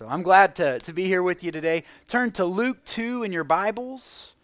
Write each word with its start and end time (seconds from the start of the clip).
So 0.00 0.08
I'm 0.08 0.22
glad 0.22 0.56
to, 0.56 0.78
to 0.78 0.94
be 0.94 1.04
here 1.04 1.22
with 1.22 1.44
you 1.44 1.52
today. 1.52 1.84
Turn 2.08 2.30
to 2.30 2.46
Luke 2.46 2.82
2 2.86 3.22
in 3.22 3.32
your 3.32 3.44
Bibles. 3.44 4.34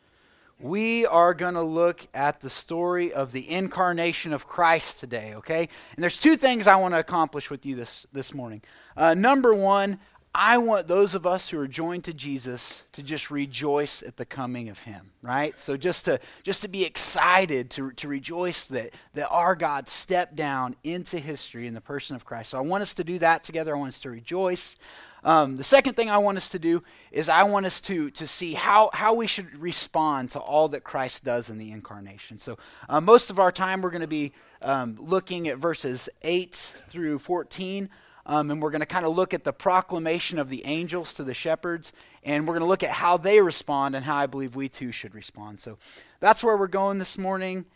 We 0.60 1.06
are 1.06 1.32
going 1.32 1.54
to 1.54 1.62
look 1.62 2.06
at 2.12 2.42
the 2.42 2.50
story 2.50 3.10
of 3.10 3.32
the 3.32 3.50
incarnation 3.50 4.34
of 4.34 4.46
Christ 4.46 5.00
today, 5.00 5.32
okay? 5.36 5.60
And 5.94 6.02
there's 6.02 6.20
two 6.20 6.36
things 6.36 6.66
I 6.66 6.76
want 6.76 6.92
to 6.92 6.98
accomplish 6.98 7.48
with 7.48 7.64
you 7.64 7.74
this, 7.74 8.06
this 8.12 8.34
morning. 8.34 8.60
Uh, 8.98 9.14
number 9.14 9.54
one, 9.54 9.98
I 10.38 10.58
want 10.58 10.86
those 10.86 11.14
of 11.14 11.26
us 11.26 11.48
who 11.48 11.58
are 11.58 11.66
joined 11.66 12.04
to 12.04 12.12
Jesus 12.12 12.84
to 12.92 13.02
just 13.02 13.30
rejoice 13.30 14.02
at 14.02 14.18
the 14.18 14.26
coming 14.26 14.68
of 14.68 14.82
him, 14.82 15.12
right? 15.22 15.58
So 15.58 15.78
just 15.78 16.04
to 16.04 16.20
just 16.42 16.60
to 16.60 16.68
be 16.68 16.84
excited 16.84 17.70
to, 17.70 17.92
to 17.92 18.06
rejoice 18.06 18.66
that, 18.66 18.92
that 19.14 19.28
our 19.30 19.56
God 19.56 19.88
stepped 19.88 20.36
down 20.36 20.76
into 20.84 21.18
history 21.18 21.66
in 21.66 21.72
the 21.72 21.80
person 21.80 22.16
of 22.16 22.26
Christ. 22.26 22.50
So 22.50 22.58
I 22.58 22.60
want 22.60 22.82
us 22.82 22.92
to 22.94 23.04
do 23.04 23.18
that 23.20 23.44
together. 23.44 23.74
I 23.74 23.78
want 23.78 23.88
us 23.88 24.00
to 24.00 24.10
rejoice. 24.10 24.76
Um, 25.24 25.56
the 25.56 25.64
second 25.64 25.94
thing 25.94 26.10
I 26.10 26.18
want 26.18 26.36
us 26.36 26.50
to 26.50 26.58
do 26.58 26.82
is 27.10 27.30
I 27.30 27.44
want 27.44 27.64
us 27.64 27.80
to, 27.82 28.10
to 28.10 28.26
see 28.26 28.52
how, 28.52 28.90
how 28.92 29.14
we 29.14 29.26
should 29.26 29.58
respond 29.58 30.32
to 30.32 30.38
all 30.38 30.68
that 30.68 30.84
Christ 30.84 31.24
does 31.24 31.48
in 31.48 31.56
the 31.56 31.72
incarnation. 31.72 32.38
So, 32.38 32.58
uh, 32.90 33.00
most 33.00 33.30
of 33.30 33.40
our 33.40 33.50
time 33.50 33.80
we're 33.80 33.90
going 33.90 34.02
to 34.02 34.06
be 34.06 34.32
um, 34.60 34.98
looking 35.00 35.48
at 35.48 35.56
verses 35.56 36.10
8 36.22 36.76
through 36.88 37.20
14. 37.20 37.88
Um, 38.28 38.50
and 38.50 38.60
we're 38.60 38.72
going 38.72 38.80
to 38.80 38.86
kind 38.86 39.06
of 39.06 39.14
look 39.14 39.32
at 39.32 39.44
the 39.44 39.52
proclamation 39.52 40.40
of 40.40 40.48
the 40.48 40.64
angels 40.66 41.14
to 41.14 41.24
the 41.24 41.32
shepherds, 41.32 41.92
and 42.24 42.46
we're 42.46 42.54
going 42.54 42.62
to 42.62 42.68
look 42.68 42.82
at 42.82 42.90
how 42.90 43.16
they 43.16 43.40
respond 43.40 43.94
and 43.94 44.04
how 44.04 44.16
I 44.16 44.26
believe 44.26 44.56
we 44.56 44.68
too 44.68 44.90
should 44.90 45.14
respond. 45.14 45.60
So 45.60 45.78
that's 46.18 46.42
where 46.42 46.56
we're 46.56 46.66
going 46.66 46.98
this 46.98 47.16
morning. 47.16 47.66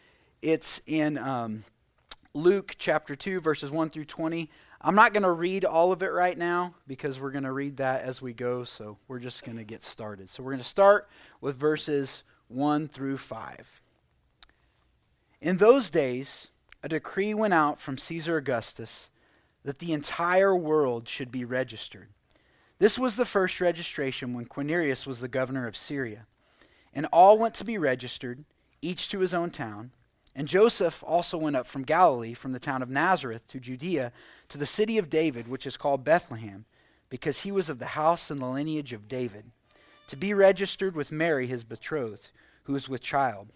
It's 0.43 0.83
in 0.89 1.19
um, 1.19 1.63
Luke 2.35 2.75
chapter 2.79 3.15
2, 3.15 3.41
verses 3.41 3.71
1 3.71 3.91
through 3.91 4.07
20. 4.07 4.51
I'm 4.81 4.97
not 4.97 5.13
going 5.13 5.23
to 5.23 5.31
read 5.31 5.65
all 5.65 5.93
of 5.93 6.03
it 6.03 6.11
right 6.11 6.37
now 6.37 6.75
because 6.89 7.21
we're 7.21 7.31
going 7.31 7.45
to 7.45 7.53
read 7.53 7.77
that 7.77 8.03
as 8.03 8.21
we 8.21 8.33
go, 8.33 8.65
so 8.65 8.99
we're 9.07 9.19
just 9.21 9.45
going 9.45 9.59
to 9.59 9.65
get 9.65 9.85
started. 9.85 10.29
So 10.29 10.43
we're 10.43 10.53
going 10.53 10.63
to 10.63 10.69
start 10.69 11.09
with 11.41 11.57
verses 11.57 12.25
1 12.49 12.89
through 12.89 13.19
5. 13.19 13.83
In 15.41 15.59
those 15.59 15.91
days, 15.91 16.49
a 16.83 16.89
decree 16.89 17.35
went 17.35 17.55
out 17.55 17.81
from 17.81 17.99
Caesar 17.99 18.37
Augustus 18.37 19.10
that 19.65 19.79
the 19.79 19.93
entire 19.93 20.57
world 20.57 21.09
should 21.09 21.31
be 21.31 21.45
registered. 21.45 22.09
This 22.79 22.99
was 22.99 23.17
the 23.17 23.27
first 23.27 23.61
registration 23.61 24.33
when 24.33 24.47
Quirinius 24.47 25.07
was 25.07 25.21
the 25.21 25.29
governor 25.29 25.67
of 25.67 25.77
Syria. 25.77 26.27
And 26.95 27.07
all 27.13 27.39
went 27.39 27.55
to 27.57 27.65
be 27.65 27.79
registered, 27.79 28.45
each 28.83 29.11
to 29.11 29.21
his 29.21 29.35
own 29.35 29.51
town. 29.51 29.91
And 30.35 30.49
Joseph 30.49 31.05
also 31.07 31.37
went 31.37 31.57
up 31.57 31.67
from 31.67 31.83
Galilee, 31.83 32.35
from 32.35 32.53
the 32.53 32.59
town 32.59 32.83
of 32.83 32.89
Nazareth 32.89 33.47
to 33.49 33.61
Judea, 33.61 34.13
to 34.49 34.59
the 34.59 34.67
city 34.67 34.97
of 34.97 35.11
David, 35.11 35.47
which 35.47 35.67
is 35.67 35.77
called 35.77 36.05
Bethlehem, 36.05 36.65
because 37.11 37.43
he 37.43 37.53
was 37.53 37.69
of 37.69 37.79
the 37.79 37.87
house 37.87 38.31
and 38.31 38.41
the 38.41 38.47
lineage 38.47 38.93
of 38.93 39.09
David, 39.09 39.45
to 40.07 40.17
be 40.17 40.33
registered 40.33 40.97
with 40.97 41.13
Mary, 41.13 41.47
his 41.47 41.65
betrothed, 41.65 42.31
who 42.65 42.73
was 42.73 42.89
with 42.89 43.03
child. 43.03 43.49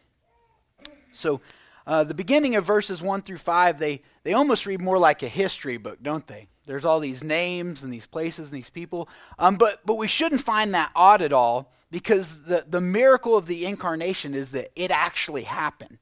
So, 1.13 1.41
uh, 1.87 2.05
the 2.05 2.15
beginning 2.15 2.57
of 2.57 2.65
verses 2.65 3.03
1 3.03 3.23
through 3.23 3.39
5, 3.39 3.79
they, 3.79 4.03
they 4.23 4.33
almost 4.33 4.67
read 4.67 4.81
more 4.81 4.99
like 4.99 5.23
a 5.23 5.29
history 5.29 5.77
book, 5.77 6.03
don't 6.03 6.27
they? 6.27 6.49
There's 6.67 6.85
all 6.85 7.01
these 7.01 7.23
names 7.23 7.83
and 7.83 7.93
these 7.93 8.07
places 8.07 8.51
and 8.51 8.57
these 8.57 8.71
people. 8.71 9.09
Um, 9.39 9.57
but, 9.57 9.81
but 9.85 9.97
we 9.97 10.09
shouldn't 10.09 10.41
find 10.41 10.73
that 10.75 10.91
odd 10.97 11.21
at 11.21 11.33
all 11.33 11.73
because 11.91 12.45
the, 12.45 12.65
the 12.67 12.81
miracle 12.81 13.37
of 13.37 13.47
the 13.47 13.67
incarnation 13.67 14.35
is 14.35 14.51
that 14.53 14.71
it 14.75 14.91
actually 14.91 15.43
happened. 15.43 15.99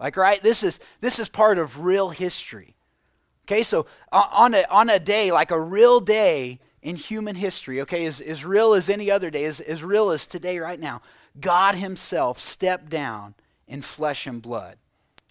Like, 0.00 0.16
right? 0.16 0.42
This 0.42 0.62
is, 0.62 0.80
this 1.00 1.18
is 1.18 1.28
part 1.28 1.58
of 1.58 1.80
real 1.80 2.10
history. 2.10 2.74
Okay, 3.46 3.62
so 3.62 3.86
on 4.12 4.54
a, 4.54 4.64
on 4.70 4.88
a 4.90 4.98
day, 4.98 5.30
like 5.30 5.50
a 5.50 5.60
real 5.60 6.00
day 6.00 6.58
in 6.82 6.96
human 6.96 7.36
history, 7.36 7.80
okay, 7.82 8.06
as, 8.06 8.20
as 8.20 8.44
real 8.44 8.74
as 8.74 8.88
any 8.88 9.10
other 9.10 9.30
day, 9.30 9.44
as, 9.44 9.60
as 9.60 9.82
real 9.84 10.10
as 10.10 10.26
today, 10.26 10.58
right 10.58 10.80
now, 10.80 11.02
God 11.38 11.74
Himself 11.74 12.40
stepped 12.40 12.88
down 12.88 13.34
in 13.66 13.82
flesh 13.82 14.26
and 14.26 14.40
blood. 14.40 14.76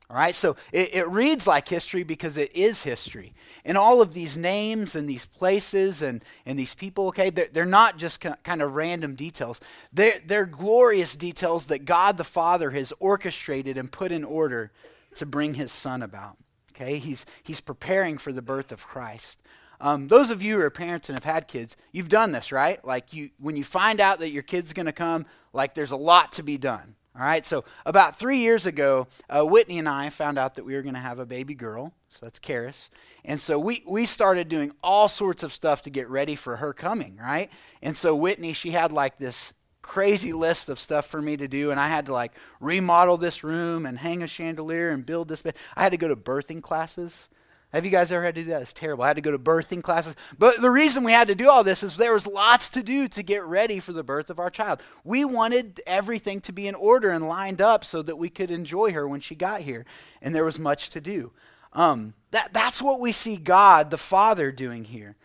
All 0.09 0.18
right, 0.18 0.34
so 0.34 0.56
it, 0.72 0.96
it, 0.96 1.08
reads 1.08 1.46
like 1.46 1.70
history 1.70 2.02
because 2.02 2.36
it 2.36 2.56
is 2.56 2.81
history. 2.81 3.36
And 3.64 3.78
all 3.78 4.02
of 4.02 4.12
these 4.12 4.38
names 4.38 4.96
and 4.96 5.08
these 5.08 5.28
places 5.28 6.02
and, 6.02 6.24
and 6.47 6.58
these 6.58 6.74
people, 6.74 7.09
okay, 7.09 7.30
they're, 7.30 7.50
they're 7.53 7.64
not 7.66 7.97
just 8.00 8.19
kind 8.19 8.64
of 8.64 8.74
random 8.74 9.14
details. 9.14 9.62
They're, 9.94 10.19
they're 10.25 10.48
glorious 10.48 11.16
details 11.16 11.68
that 11.68 11.86
God 11.86 12.18
the 12.18 12.24
Father 12.24 12.72
has 12.72 12.92
orchestrated 13.00 13.78
and 13.78 13.92
put 13.92 14.12
in 14.12 14.24
order 14.24 14.72
to 15.14 15.28
bring 15.28 15.53
his 15.53 15.72
Son 15.72 16.02
about. 16.02 16.38
Okay, 16.72 16.98
he's, 16.98 17.28
he's 17.44 17.62
preparing 17.62 18.18
for 18.18 18.31
the 18.31 18.42
birth 18.42 18.72
of 18.72 18.88
Christ. 18.88 19.40
Um, 19.80 20.08
those 20.08 20.31
of 20.31 20.42
you 20.42 20.56
who 20.56 20.62
are 20.62 20.72
parents 20.72 21.09
and 21.09 21.18
have 21.18 21.24
had 21.24 21.48
kids, 21.48 21.78
you've 21.92 22.09
done 22.09 22.31
this, 22.31 22.52
right? 22.52 22.84
Like 22.84 23.14
you, 23.14 23.30
when 23.40 23.56
you 23.56 23.64
find 23.64 24.02
out 24.02 24.19
that 24.19 24.31
your 24.31 24.44
kid's 24.44 24.74
going 24.74 24.88
to 24.88 24.92
come, 24.92 25.28
like 25.53 25.75
there's 25.75 25.92
a 25.92 25.98
lot 25.98 26.31
to 26.34 26.44
be 26.44 26.58
done 26.58 26.96
all 27.19 27.25
right, 27.25 27.46
so 27.46 27.66
about 27.85 28.18
three 28.18 28.38
years 28.38 28.66
ago, 28.66 29.07
uh, 29.30 29.46
Whitney 29.46 29.78
and 29.78 29.90
I 29.90 30.09
found 30.09 30.38
out 30.38 30.56
that 30.56 30.63
we 30.63 30.74
were 30.74 30.81
going 30.81 30.96
to 30.96 31.02
have 31.02 31.19
a 31.19 31.25
baby 31.25 31.53
girl. 31.53 31.94
So 32.07 32.25
that's 32.25 32.40
Karis. 32.40 32.88
And 33.25 33.41
so 33.41 33.59
we, 33.59 33.84
we 33.85 34.06
started 34.06 34.47
doing 34.47 34.72
all 34.81 35.09
sorts 35.09 35.44
of 35.44 35.52
stuff 35.52 35.81
to 35.81 35.90
get 35.90 36.09
ready 36.09 36.35
for 36.35 36.56
her 36.56 36.72
coming, 36.72 37.18
right? 37.22 37.52
And 37.81 37.97
so 37.97 38.16
Whitney, 38.16 38.53
she 38.53 38.72
had 38.72 38.94
like 38.94 39.18
this 39.18 39.53
crazy 39.81 40.31
list 40.31 40.69
of 40.69 40.80
stuff 40.80 41.07
for 41.07 41.22
me 41.22 41.35
to 41.35 41.47
do, 41.47 41.72
and 41.72 41.80
I 41.80 41.90
had 41.90 42.06
to 42.06 42.13
like 42.13 42.31
remodel 42.62 43.18
this 43.18 43.44
room 43.44 43.86
and 43.86 44.00
hang 44.00 44.24
a 44.24 44.28
chandelier 44.28 44.90
and 44.90 45.06
build 45.06 45.28
this 45.28 45.41
bed. 45.41 45.56
I 45.75 45.84
had 45.84 45.91
to 45.91 45.97
go 45.97 46.07
to 46.07 46.16
birthing 46.16 46.62
classes. 46.62 47.28
Have 47.72 47.85
you 47.85 47.91
guys 47.91 48.12
ever 48.12 48.24
had 48.24 48.34
to 48.35 48.44
do 48.44 48.50
that? 48.50 48.63
It's 48.63 48.74
terrible. 48.74 49.03
I 49.03 49.07
had 49.07 49.18
to 49.18 49.22
go 49.22 49.30
to 49.30 49.38
birthing 49.38 49.84
classes. 49.84 50.16
But 50.40 50.59
the 50.59 50.72
reason 50.72 51.03
we 51.03 51.12
had 51.12 51.28
to 51.28 51.35
do 51.35 51.50
all 51.50 51.63
this 51.63 51.84
is 51.84 51.97
there 51.97 52.13
was 52.13 52.25
lots 52.25 52.69
to 52.69 52.81
do 52.81 53.07
to 53.09 53.22
get 53.22 53.44
ready 53.44 53.80
for 53.80 53.94
the 53.94 54.03
birth 54.03 54.31
of 54.31 54.40
our 54.40 54.50
child. 54.50 54.81
We 55.03 55.24
wanted 55.24 55.80
everything 55.85 56.41
to 56.41 56.52
be 56.52 56.68
in 56.68 56.74
order 56.74 57.12
and 57.12 57.28
lined 57.28 57.62
up 57.62 57.85
so 57.85 58.02
that 58.02 58.18
we 58.18 58.30
could 58.30 58.50
enjoy 58.50 58.91
her 58.94 59.07
when 59.07 59.22
she 59.22 59.35
got 59.35 59.62
here. 59.62 59.85
And 60.19 60.34
there 60.34 60.46
was 60.46 60.57
much 60.57 60.90
to 60.91 61.02
do. 61.02 61.31
Um, 61.74 62.16
that, 62.31 62.53
that's 62.53 62.81
what 62.81 63.00
we 63.00 63.12
see 63.12 63.38
God, 63.38 63.91
the 63.91 63.97
Father, 63.97 64.51
doing 64.51 64.86
here. 64.86 65.16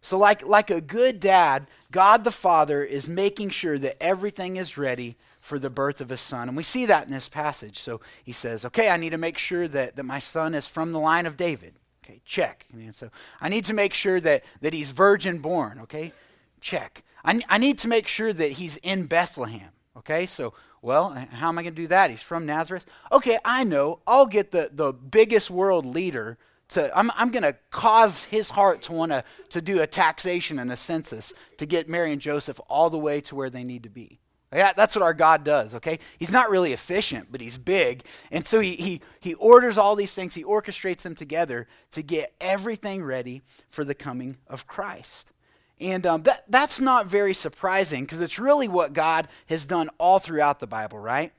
So, 0.00 0.18
like, 0.18 0.44
like 0.44 0.70
a 0.70 0.80
good 0.80 1.20
dad, 1.20 1.68
God 1.92 2.24
the 2.24 2.32
Father 2.32 2.82
is 2.82 3.08
making 3.08 3.50
sure 3.50 3.78
that 3.78 4.02
everything 4.02 4.56
is 4.56 4.76
ready 4.76 5.16
for 5.40 5.60
the 5.60 5.70
birth 5.70 6.00
of 6.00 6.08
his 6.08 6.20
son. 6.20 6.48
And 6.48 6.56
we 6.56 6.64
see 6.64 6.86
that 6.86 7.06
in 7.06 7.12
this 7.12 7.28
passage. 7.28 7.78
So 7.78 8.00
he 8.24 8.32
says, 8.32 8.64
Okay, 8.64 8.90
I 8.90 8.96
need 8.96 9.10
to 9.10 9.18
make 9.18 9.38
sure 9.38 9.68
that, 9.68 9.94
that 9.94 10.02
my 10.02 10.18
son 10.18 10.54
is 10.54 10.66
from 10.66 10.90
the 10.90 10.98
line 10.98 11.26
of 11.26 11.36
David. 11.36 11.74
Okay, 12.04 12.20
check. 12.24 12.66
Mean, 12.72 12.92
so 12.92 13.10
I 13.40 13.48
need 13.48 13.64
to 13.66 13.74
make 13.74 13.94
sure 13.94 14.20
that, 14.20 14.42
that 14.60 14.74
he's 14.74 14.90
virgin 14.90 15.38
born. 15.38 15.80
Okay, 15.82 16.12
check. 16.60 17.04
I, 17.24 17.40
I 17.48 17.58
need 17.58 17.78
to 17.78 17.88
make 17.88 18.08
sure 18.08 18.32
that 18.32 18.52
he's 18.52 18.76
in 18.78 19.06
Bethlehem. 19.06 19.70
Okay, 19.96 20.26
so, 20.26 20.54
well, 20.80 21.10
how 21.10 21.48
am 21.48 21.58
I 21.58 21.62
going 21.62 21.74
to 21.74 21.82
do 21.82 21.88
that? 21.88 22.10
He's 22.10 22.22
from 22.22 22.46
Nazareth. 22.46 22.86
Okay, 23.12 23.38
I 23.44 23.62
know. 23.62 24.00
I'll 24.06 24.26
get 24.26 24.50
the, 24.50 24.70
the 24.72 24.92
biggest 24.92 25.50
world 25.50 25.86
leader 25.86 26.38
to, 26.70 26.96
I'm, 26.96 27.10
I'm 27.14 27.30
going 27.30 27.42
to 27.42 27.56
cause 27.70 28.24
his 28.24 28.50
heart 28.50 28.82
to 28.82 28.92
want 28.92 29.12
to 29.50 29.60
do 29.60 29.80
a 29.80 29.86
taxation 29.86 30.58
and 30.58 30.72
a 30.72 30.76
census 30.76 31.32
to 31.58 31.66
get 31.66 31.88
Mary 31.88 32.10
and 32.10 32.20
Joseph 32.20 32.58
all 32.68 32.90
the 32.90 32.98
way 32.98 33.20
to 33.22 33.34
where 33.34 33.50
they 33.50 33.64
need 33.64 33.82
to 33.82 33.90
be. 33.90 34.21
Yeah, 34.52 34.72
that's 34.74 34.94
what 34.94 35.02
our 35.02 35.14
God 35.14 35.44
does, 35.44 35.74
okay? 35.76 35.98
He's 36.18 36.32
not 36.32 36.50
really 36.50 36.72
efficient, 36.72 37.28
but 37.30 37.40
he's 37.40 37.56
big. 37.56 38.04
And 38.30 38.46
so 38.46 38.60
he, 38.60 38.74
he, 38.76 39.00
he 39.18 39.34
orders 39.34 39.78
all 39.78 39.96
these 39.96 40.12
things, 40.12 40.34
he 40.34 40.44
orchestrates 40.44 41.02
them 41.02 41.14
together 41.14 41.66
to 41.92 42.02
get 42.02 42.34
everything 42.40 43.02
ready 43.02 43.42
for 43.70 43.84
the 43.84 43.94
coming 43.94 44.36
of 44.48 44.66
Christ. 44.66 45.32
And 45.80 46.06
um, 46.06 46.22
that, 46.24 46.44
that's 46.48 46.80
not 46.80 47.06
very 47.06 47.34
surprising 47.34 48.04
because 48.04 48.20
it's 48.20 48.38
really 48.38 48.68
what 48.68 48.92
God 48.92 49.26
has 49.46 49.64
done 49.64 49.88
all 49.98 50.18
throughout 50.18 50.60
the 50.60 50.66
Bible, 50.66 50.98
right? 50.98 51.32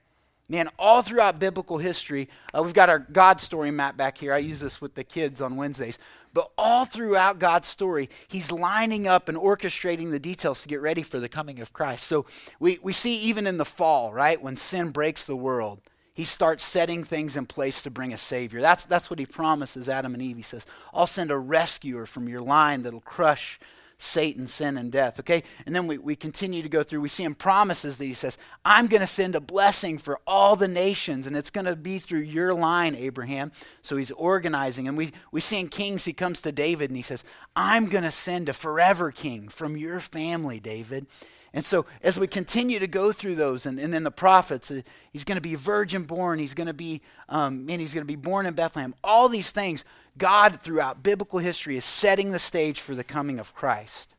Man, 0.50 0.70
all 0.78 1.02
throughout 1.02 1.40
biblical 1.40 1.78
history, 1.78 2.30
uh, 2.54 2.62
we've 2.62 2.74
got 2.74 2.90
our 2.90 3.00
God 3.00 3.40
story 3.40 3.72
map 3.72 3.96
back 3.96 4.18
here. 4.18 4.34
I 4.34 4.40
use 4.40 4.60
this 4.60 4.82
with 4.82 4.96
the 4.96 5.04
kids 5.04 5.42
on 5.42 5.56
Wednesdays. 5.56 5.98
But 6.34 6.52
all 6.58 6.86
throughout 6.86 7.40
God's 7.40 7.68
story, 7.68 8.10
He's 8.28 8.52
lining 8.52 9.08
up 9.08 9.30
and 9.30 9.38
orchestrating 9.38 10.12
the 10.12 10.20
details 10.20 10.64
to 10.64 10.68
get 10.68 10.82
ready 10.82 11.04
for 11.04 11.20
the 11.20 11.30
coming 11.30 11.60
of 11.60 11.74
Christ. 11.74 12.06
So 12.08 12.26
we, 12.60 12.80
we 12.82 12.92
see 12.92 13.16
even 13.20 13.46
in 13.46 13.58
the 13.58 13.66
fall, 13.66 14.12
right, 14.12 14.42
when 14.42 14.56
sin 14.56 14.90
breaks 14.90 15.26
the 15.26 15.36
world, 15.36 15.80
He 16.14 16.24
starts 16.24 16.64
setting 16.64 17.04
things 17.04 17.38
in 17.38 17.46
place 17.46 17.84
to 17.84 17.92
bring 17.92 18.14
a 18.14 18.18
Savior. 18.18 18.62
That's, 18.62 18.86
that's 18.86 19.10
what 19.10 19.20
He 19.20 19.26
promises 19.26 19.88
Adam 19.88 20.14
and 20.14 20.24
Eve. 20.24 20.38
He 20.38 20.44
says, 20.44 20.66
I'll 20.94 21.08
send 21.08 21.30
a 21.30 21.38
rescuer 21.38 22.06
from 22.08 22.28
your 22.28 22.42
line 22.42 22.82
that'll 22.82 23.02
crush 23.02 23.60
Satan, 24.04 24.48
sin, 24.48 24.78
and 24.78 24.92
death. 24.92 25.20
Okay? 25.20 25.44
And 25.66 25.76
then 25.76 25.88
we, 25.88 25.98
we 25.98 26.16
continue 26.16 26.62
to 26.62 26.70
go 26.70 26.84
through. 26.84 27.02
We 27.02 27.10
see 27.10 27.24
him 27.24 27.36
promises 27.36 27.98
that 27.98 28.06
he 28.06 28.14
says, 28.14 28.38
I'm 28.66 28.88
going 28.88 29.02
to 29.02 29.08
send 29.08 29.36
a 29.36 29.42
blessing 29.42 29.98
for 29.98 30.20
all 30.28 30.56
the 30.56 30.68
nations, 30.68 31.26
and 31.26 31.36
it's 31.36 31.50
going 31.50 31.66
to 31.66 31.76
be 31.76 32.00
through 32.00 32.20
your 32.20 32.54
line, 32.54 32.96
Abraham. 32.96 33.52
So 33.82 33.98
he's 33.98 34.12
organizing. 34.12 34.88
And 34.88 34.98
we, 34.98 35.12
we 35.32 35.42
see 35.42 35.60
in 35.60 35.70
Kings, 35.70 36.06
he 36.06 36.14
comes 36.14 36.42
to 36.42 36.52
David 36.52 36.90
and 36.90 36.98
he 36.98 37.04
says, 37.04 37.24
I'm 37.56 37.88
going 37.88 38.04
to 38.04 38.12
send 38.12 38.50
a 38.50 38.54
forever 38.54 39.12
king 39.12 39.48
from 39.48 39.78
your 39.78 40.00
family, 40.00 40.60
David. 40.60 41.08
And 41.56 41.64
so, 41.64 41.86
as 42.02 42.20
we 42.20 42.26
continue 42.26 42.80
to 42.80 42.88
go 42.88 43.12
through 43.12 43.36
those, 43.36 43.68
and, 43.68 43.80
and 43.80 43.94
then 43.94 44.04
the 44.04 44.10
prophets, 44.10 44.72
uh, 44.72 44.82
he's 45.12 45.24
going 45.24 45.36
to 45.36 45.42
be 45.42 45.54
virgin 45.54 46.04
born, 46.04 46.40
he's 46.40 46.56
going 46.56 46.68
to 46.68 46.74
be, 46.74 47.02
um, 47.30 47.68
and 47.70 47.80
he's 47.80 47.94
going 47.94 48.02
to 48.02 48.08
be 48.08 48.16
born 48.16 48.48
in 48.48 48.56
Bethlehem. 48.56 48.96
All 49.04 49.30
these 49.30 49.52
things 49.52 49.86
God, 50.18 50.62
throughout 50.62 51.04
biblical 51.04 51.40
history, 51.40 51.76
is 51.76 51.86
setting 51.86 52.32
the 52.32 52.40
stage 52.40 52.80
for 52.80 52.96
the 52.96 53.04
coming 53.04 53.40
of 53.40 53.56
Christ. 53.56 54.16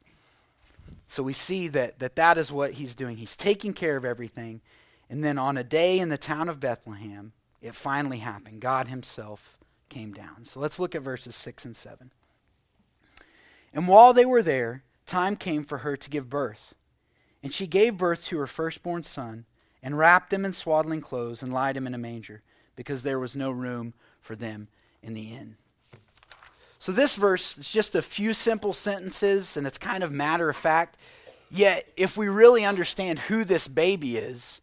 So 1.07 1.23
we 1.23 1.33
see 1.33 1.69
that, 1.69 1.99
that 2.01 2.17
that 2.17 2.39
is 2.39 2.51
what 2.51 2.73
he's 2.73 2.95
doing. 2.95 3.17
He's 3.17 3.37
taking 3.37 3.73
care 3.73 3.97
of 3.97 4.05
everything. 4.05 4.61
And 5.09 5.23
then 5.23 5.39
on 5.39 5.57
a 5.57 5.65
day 5.65 5.99
in 5.99 6.09
the 6.09 6.19
town 6.19 6.49
of 6.49 6.61
Bethlehem, 6.61 7.33
it 7.63 7.75
finally 7.75 8.19
happened. 8.19 8.61
God 8.61 8.89
himself 8.89 9.59
came 9.89 10.13
down. 10.13 10.45
So 10.45 10.61
let's 10.61 10.81
look 10.81 10.95
at 10.95 11.03
verses 11.03 11.37
6 11.37 11.65
and 11.65 11.77
7. 11.77 12.11
And 13.73 13.87
while 13.87 14.13
they 14.13 14.25
were 14.25 14.43
there, 14.43 14.83
time 15.07 15.37
came 15.37 15.65
for 15.65 15.79
her 15.79 15.97
to 15.97 16.11
give 16.11 16.29
birth. 16.29 16.75
And 17.43 17.53
she 17.53 17.67
gave 17.67 17.99
birth 17.99 18.25
to 18.27 18.39
her 18.39 18.47
firstborn 18.47 19.03
son, 19.03 19.45
and 19.83 19.99
wrapped 19.99 20.33
him 20.33 20.47
in 20.47 20.55
swaddling 20.55 21.03
clothes, 21.03 21.43
and 21.43 21.53
laid 21.53 21.77
him 21.77 21.87
in 21.87 21.95
a 21.95 21.99
manger, 21.99 22.43
because 22.75 23.03
there 23.03 23.19
was 23.19 23.37
no 23.37 23.51
room 23.51 23.93
for 24.19 24.35
them 24.35 24.69
in 25.03 25.13
the 25.13 25.33
inn. 25.33 25.57
So 26.85 26.93
this 26.93 27.17
verse 27.17 27.57
is 27.57 27.73
just 27.73 27.95
a 27.95 28.03
few 28.03 28.35
simple 28.35 28.75
sentences, 28.75 29.57
and 29.57 29.67
it's 29.67 29.79
kind 29.79 30.05
of 30.05 30.13
matter 30.13 30.51
of 30.51 30.57
fact. 30.57 30.99
Yet, 31.51 31.91
if 31.97 32.19
we 32.19 32.29
really 32.29 32.63
understand 32.63 33.21
who 33.21 33.47
this 33.47 33.67
baby 33.67 34.19
is 34.19 34.61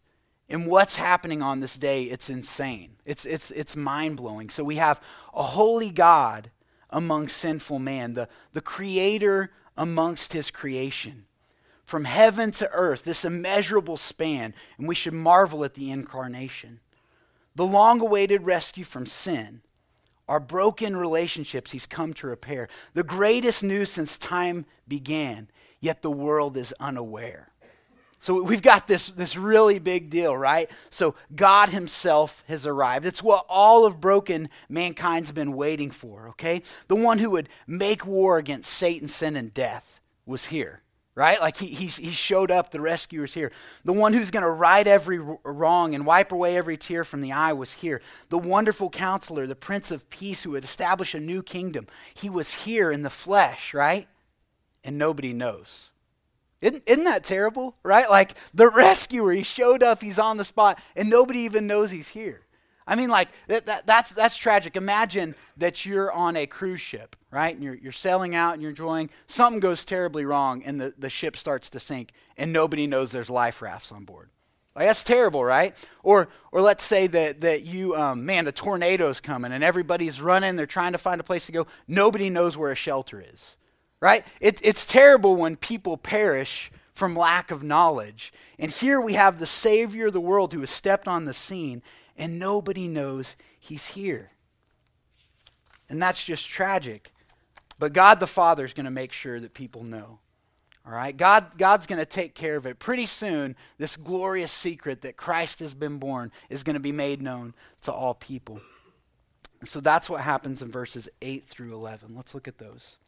and 0.48 0.68
what's 0.68 0.94
happening 0.94 1.42
on 1.42 1.58
this 1.58 1.76
day, 1.76 2.04
it's 2.04 2.30
insane. 2.30 2.92
It's, 3.04 3.24
it's, 3.24 3.50
it's 3.50 3.74
mind 3.74 4.18
blowing. 4.18 4.50
So, 4.50 4.62
we 4.62 4.76
have 4.76 5.00
a 5.34 5.42
holy 5.42 5.90
God 5.90 6.52
among 6.90 7.26
sinful 7.26 7.80
man, 7.80 8.14
the, 8.14 8.28
the 8.52 8.60
creator 8.60 9.50
amongst 9.76 10.32
his 10.32 10.48
creation. 10.48 11.24
From 11.84 12.04
heaven 12.04 12.52
to 12.52 12.70
earth, 12.70 13.02
this 13.02 13.24
immeasurable 13.24 13.96
span, 13.96 14.54
and 14.78 14.86
we 14.86 14.94
should 14.94 15.12
marvel 15.12 15.64
at 15.64 15.74
the 15.74 15.90
incarnation. 15.90 16.78
The 17.56 17.66
long 17.66 18.00
awaited 18.00 18.44
rescue 18.44 18.84
from 18.84 19.06
sin, 19.06 19.62
our 20.28 20.40
broken 20.40 20.96
relationships, 20.96 21.72
he's 21.72 21.86
come 21.86 22.14
to 22.14 22.26
repair. 22.26 22.68
The 22.94 23.02
greatest 23.02 23.62
news 23.62 23.90
since 23.90 24.16
time 24.16 24.66
began, 24.86 25.48
yet 25.80 26.02
the 26.02 26.10
world 26.10 26.56
is 26.56 26.74
unaware. 26.80 27.52
So 28.22 28.40
we've 28.40 28.62
got 28.62 28.86
this, 28.86 29.08
this 29.08 29.36
really 29.36 29.80
big 29.80 30.08
deal, 30.08 30.36
right? 30.36 30.70
So 30.90 31.16
God 31.34 31.70
Himself 31.70 32.44
has 32.46 32.68
arrived. 32.68 33.04
It's 33.04 33.20
what 33.20 33.44
all 33.48 33.84
of 33.84 34.00
broken 34.00 34.48
mankind's 34.68 35.32
been 35.32 35.54
waiting 35.54 35.90
for, 35.90 36.28
okay? 36.28 36.62
The 36.86 36.94
one 36.94 37.18
who 37.18 37.30
would 37.30 37.48
make 37.66 38.06
war 38.06 38.38
against 38.38 38.72
Satan, 38.72 39.08
sin, 39.08 39.34
and 39.34 39.52
death 39.52 40.00
was 40.24 40.46
here, 40.46 40.82
right? 41.14 41.40
Like 41.40 41.56
he, 41.56 41.66
he, 41.66 42.10
showed 42.10 42.50
up, 42.50 42.70
the 42.70 42.80
rescuer's 42.80 43.34
here. 43.34 43.52
The 43.84 43.92
one 43.92 44.12
who's 44.12 44.30
going 44.30 44.44
to 44.44 44.50
right 44.50 44.86
every 44.86 45.18
wrong 45.18 45.94
and 45.94 46.06
wipe 46.06 46.32
away 46.32 46.56
every 46.56 46.76
tear 46.76 47.04
from 47.04 47.20
the 47.20 47.32
eye 47.32 47.52
was 47.52 47.74
here. 47.74 48.00
The 48.30 48.38
wonderful 48.38 48.88
counselor, 48.88 49.46
the 49.46 49.54
Prince 49.54 49.90
of 49.90 50.08
Peace 50.08 50.42
who 50.42 50.52
would 50.52 50.64
establish 50.64 51.14
a 51.14 51.20
new 51.20 51.42
kingdom, 51.42 51.86
he 52.14 52.30
was 52.30 52.54
here 52.64 52.90
in 52.90 53.02
the 53.02 53.10
flesh, 53.10 53.74
right? 53.74 54.08
And 54.84 54.96
nobody 54.96 55.32
knows. 55.32 55.90
Isn't, 56.62 56.82
isn't 56.86 57.04
that 57.04 57.24
terrible, 57.24 57.74
right? 57.82 58.08
Like 58.08 58.34
the 58.54 58.68
rescuer, 58.74 59.32
he 59.32 59.42
showed 59.42 59.82
up, 59.82 60.00
he's 60.00 60.18
on 60.18 60.38
the 60.38 60.44
spot, 60.44 60.80
and 60.96 61.10
nobody 61.10 61.40
even 61.40 61.66
knows 61.66 61.90
he's 61.90 62.08
here. 62.08 62.40
I 62.86 62.96
mean, 62.96 63.10
like, 63.10 63.28
that, 63.48 63.66
that, 63.66 63.86
that's, 63.86 64.12
that's 64.12 64.36
tragic. 64.36 64.76
Imagine 64.76 65.34
that 65.56 65.86
you're 65.86 66.12
on 66.12 66.36
a 66.36 66.46
cruise 66.46 66.80
ship, 66.80 67.16
right? 67.30 67.54
And 67.54 67.62
you're, 67.62 67.74
you're 67.74 67.92
sailing 67.92 68.34
out 68.34 68.54
and 68.54 68.62
you're 68.62 68.70
enjoying. 68.70 69.10
Something 69.26 69.60
goes 69.60 69.84
terribly 69.84 70.24
wrong, 70.24 70.62
and 70.64 70.80
the, 70.80 70.94
the 70.98 71.10
ship 71.10 71.36
starts 71.36 71.70
to 71.70 71.80
sink, 71.80 72.12
and 72.36 72.52
nobody 72.52 72.86
knows 72.86 73.12
there's 73.12 73.30
life 73.30 73.62
rafts 73.62 73.92
on 73.92 74.04
board. 74.04 74.30
Like, 74.74 74.86
that's 74.86 75.04
terrible, 75.04 75.44
right? 75.44 75.76
Or, 76.02 76.28
or 76.50 76.60
let's 76.60 76.82
say 76.82 77.06
that, 77.08 77.42
that 77.42 77.64
you, 77.64 77.94
um, 77.94 78.24
man, 78.24 78.46
a 78.46 78.52
tornado's 78.52 79.20
coming, 79.20 79.52
and 79.52 79.62
everybody's 79.62 80.20
running, 80.20 80.56
they're 80.56 80.66
trying 80.66 80.92
to 80.92 80.98
find 80.98 81.20
a 81.20 81.24
place 81.24 81.46
to 81.46 81.52
go. 81.52 81.66
Nobody 81.86 82.30
knows 82.30 82.56
where 82.56 82.72
a 82.72 82.76
shelter 82.76 83.22
is 83.32 83.56
right? 84.02 84.24
It, 84.40 84.60
it's 84.64 84.84
terrible 84.84 85.36
when 85.36 85.56
people 85.56 85.96
perish 85.96 86.72
from 86.92 87.14
lack 87.14 87.52
of 87.52 87.62
knowledge. 87.62 88.32
And 88.58 88.70
here 88.70 89.00
we 89.00 89.14
have 89.14 89.38
the 89.38 89.46
Savior 89.46 90.08
of 90.08 90.12
the 90.12 90.20
world 90.20 90.52
who 90.52 90.60
has 90.60 90.70
stepped 90.70 91.06
on 91.06 91.24
the 91.24 91.32
scene, 91.32 91.82
and 92.22 92.38
nobody 92.38 92.86
knows 92.86 93.36
he's 93.58 93.88
here. 93.88 94.30
And 95.88 96.00
that's 96.00 96.24
just 96.24 96.48
tragic. 96.48 97.12
But 97.80 97.92
God 97.92 98.20
the 98.20 98.28
Father 98.28 98.64
is 98.64 98.74
going 98.74 98.84
to 98.84 98.92
make 98.92 99.12
sure 99.12 99.40
that 99.40 99.54
people 99.54 99.82
know. 99.82 100.20
All 100.86 100.92
right? 100.92 101.16
God, 101.16 101.58
God's 101.58 101.88
going 101.88 101.98
to 101.98 102.06
take 102.06 102.36
care 102.36 102.54
of 102.54 102.64
it. 102.64 102.78
Pretty 102.78 103.06
soon, 103.06 103.56
this 103.76 103.96
glorious 103.96 104.52
secret 104.52 105.00
that 105.00 105.16
Christ 105.16 105.58
has 105.58 105.74
been 105.74 105.98
born 105.98 106.30
is 106.48 106.62
going 106.62 106.74
to 106.74 106.80
be 106.80 106.92
made 106.92 107.20
known 107.20 107.54
to 107.80 107.92
all 107.92 108.14
people. 108.14 108.60
So 109.64 109.80
that's 109.80 110.08
what 110.08 110.20
happens 110.20 110.62
in 110.62 110.70
verses 110.70 111.08
8 111.22 111.44
through 111.48 111.74
11. 111.74 112.14
Let's 112.14 112.34
look 112.34 112.46
at 112.46 112.58
those. 112.58 112.98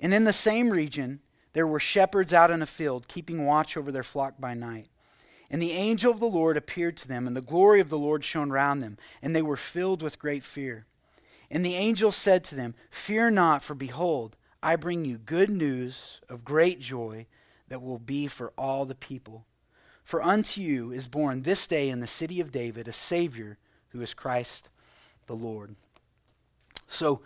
And 0.00 0.14
in 0.14 0.24
the 0.24 0.32
same 0.32 0.70
region, 0.70 1.20
there 1.52 1.66
were 1.66 1.78
shepherds 1.80 2.32
out 2.32 2.50
in 2.50 2.62
a 2.62 2.66
field, 2.66 3.08
keeping 3.08 3.44
watch 3.44 3.76
over 3.76 3.92
their 3.92 4.02
flock 4.02 4.40
by 4.40 4.54
night. 4.54 4.86
And 5.50 5.60
the 5.60 5.72
angel 5.72 6.12
of 6.12 6.20
the 6.20 6.26
Lord 6.26 6.56
appeared 6.56 6.96
to 6.98 7.08
them, 7.08 7.26
and 7.26 7.36
the 7.36 7.40
glory 7.40 7.80
of 7.80 7.90
the 7.90 7.98
Lord 7.98 8.22
shone 8.22 8.50
round 8.50 8.82
them, 8.82 8.98
and 9.20 9.34
they 9.34 9.42
were 9.42 9.56
filled 9.56 10.00
with 10.00 10.18
great 10.18 10.44
fear. 10.44 10.86
And 11.50 11.64
the 11.64 11.74
angel 11.74 12.12
said 12.12 12.44
to 12.44 12.54
them, 12.54 12.74
Fear 12.90 13.30
not, 13.32 13.64
for 13.64 13.74
behold, 13.74 14.36
I 14.62 14.76
bring 14.76 15.04
you 15.04 15.18
good 15.18 15.50
news 15.50 16.20
of 16.28 16.44
great 16.44 16.80
joy 16.80 17.26
that 17.68 17.82
will 17.82 17.98
be 17.98 18.28
for 18.28 18.52
all 18.56 18.84
the 18.84 18.94
people. 18.94 19.44
For 20.04 20.22
unto 20.22 20.60
you 20.60 20.92
is 20.92 21.08
born 21.08 21.42
this 21.42 21.66
day 21.66 21.88
in 21.88 22.00
the 22.00 22.06
city 22.06 22.40
of 22.40 22.52
David 22.52 22.86
a 22.86 22.92
Savior 22.92 23.58
who 23.88 24.00
is 24.00 24.14
Christ 24.14 24.68
the 25.26 25.34
Lord. 25.34 25.74
So, 26.86 27.22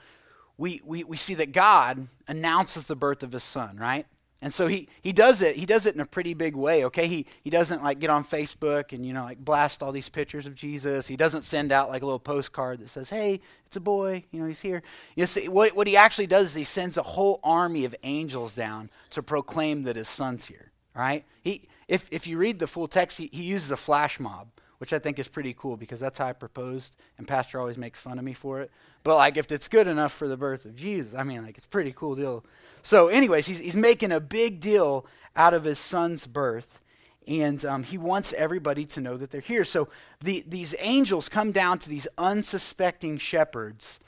we, 0.57 0.81
we, 0.85 1.03
we 1.03 1.17
see 1.17 1.35
that 1.35 1.53
God 1.53 2.07
announces 2.29 2.87
the 2.87 2.95
birth 2.95 3.23
of 3.23 3.33
his 3.33 3.43
son, 3.43 3.77
right? 3.77 4.07
And 4.43 4.53
so 4.53 4.67
he, 4.67 4.89
he 5.01 5.13
does 5.13 5.41
it, 5.41 5.57
he 5.57 5.65
does 5.65 5.87
it 5.87 5.95
in 5.95 6.01
a 6.01 6.07
pretty 6.07 6.35
big 6.35 6.55
way, 6.55 6.85
okay? 6.85 7.07
He, 7.07 7.27
he 7.43 7.51
doesn't 7.51 7.83
like 7.83 7.99
get 7.99 8.11
on 8.11 8.25
Facebook 8.25 8.93
and, 8.93 9.07
you 9.07 9.15
know, 9.15 9.23
like 9.23 9.43
blast 9.43 9.83
all 9.83 9.91
these 9.91 10.09
pictures 10.09 10.47
of 10.47 10.55
Jesus. 10.55 11.07
He 11.07 11.17
doesn't 11.17 11.43
send 11.43 11.73
out 11.73 11.89
like 11.89 12.03
a 12.03 12.05
little 12.05 12.19
postcard 12.19 12.81
that 12.81 12.91
says, 12.91 13.09
hey, 13.09 13.41
it's 13.67 13.77
a 13.77 13.81
boy, 13.81 14.25
you 14.33 14.41
know, 14.41 14.47
he's 14.47 14.61
here. 14.61 14.83
You 15.17 15.27
see, 15.27 15.49
what, 15.49 15.75
what 15.75 15.87
he 15.87 15.97
actually 15.97 16.27
does 16.27 16.47
is 16.47 16.55
he 16.55 16.65
sends 16.65 16.99
a 16.99 17.03
whole 17.03 17.41
army 17.43 17.85
of 17.85 17.95
angels 18.03 18.55
down 18.55 18.91
to 19.11 19.23
proclaim 19.23 19.85
that 19.85 19.97
his 19.97 20.09
son's 20.09 20.45
here, 20.45 20.73
right? 20.95 21.25
He, 21.43 21.69
if, 21.89 22.09
if 22.11 22.27
you 22.27 22.37
read 22.37 22.59
the 22.59 22.67
full 22.67 22.89
text, 22.89 23.17
he, 23.17 23.31
he 23.33 23.45
uses 23.45 23.71
a 23.71 23.77
flash 23.77 24.21
mob 24.21 24.49
which 24.85 24.93
I 24.93 24.99
think 24.99 25.19
is 25.19 25.29
pretty 25.29 25.55
cool 25.55 25.79
because 25.79 25.99
that's 25.99 26.19
how 26.19 26.27
I 26.27 26.35
proposed, 26.35 26.95
and 27.17 27.27
Pastor 27.27 27.59
always 27.59 27.79
makes 27.79 27.99
fun 27.99 28.19
of 28.19 28.25
me 28.27 28.35
for 28.35 28.61
it. 28.61 28.71
But 29.03 29.17
like, 29.17 29.39
if 29.39 29.51
it's 29.51 29.67
good 29.67 29.87
enough 29.87 30.13
for 30.13 30.29
the 30.29 30.37
birth 30.37 30.67
of 30.67 30.77
Jesus, 30.77 31.15
I 31.15 31.23
mean, 31.23 31.43
like, 31.43 31.57
it's 31.57 31.65
pretty 31.65 31.91
cool 31.91 32.15
deal. 32.15 32.45
So, 32.83 33.09
anyways, 33.09 33.47
he's 33.47 33.61
he's 33.61 33.77
making 33.77 34.13
a 34.13 34.21
big 34.21 34.61
deal 34.61 35.07
out 35.37 35.55
of 35.55 35.65
his 35.65 35.79
son's 35.79 36.27
birth, 36.27 36.83
and 37.27 37.65
um, 37.65 37.83
he 37.83 37.97
wants 37.97 38.35
everybody 38.35 38.85
to 38.85 39.01
know 39.01 39.17
that 39.17 39.31
they're 39.31 39.41
here. 39.41 39.65
So 39.65 39.89
the, 40.23 40.45
these 40.47 40.75
angels 40.81 41.31
come 41.31 41.51
down 41.51 41.79
to 41.79 41.89
these 41.89 42.07
unsuspecting 42.19 43.17
shepherds, 43.17 44.01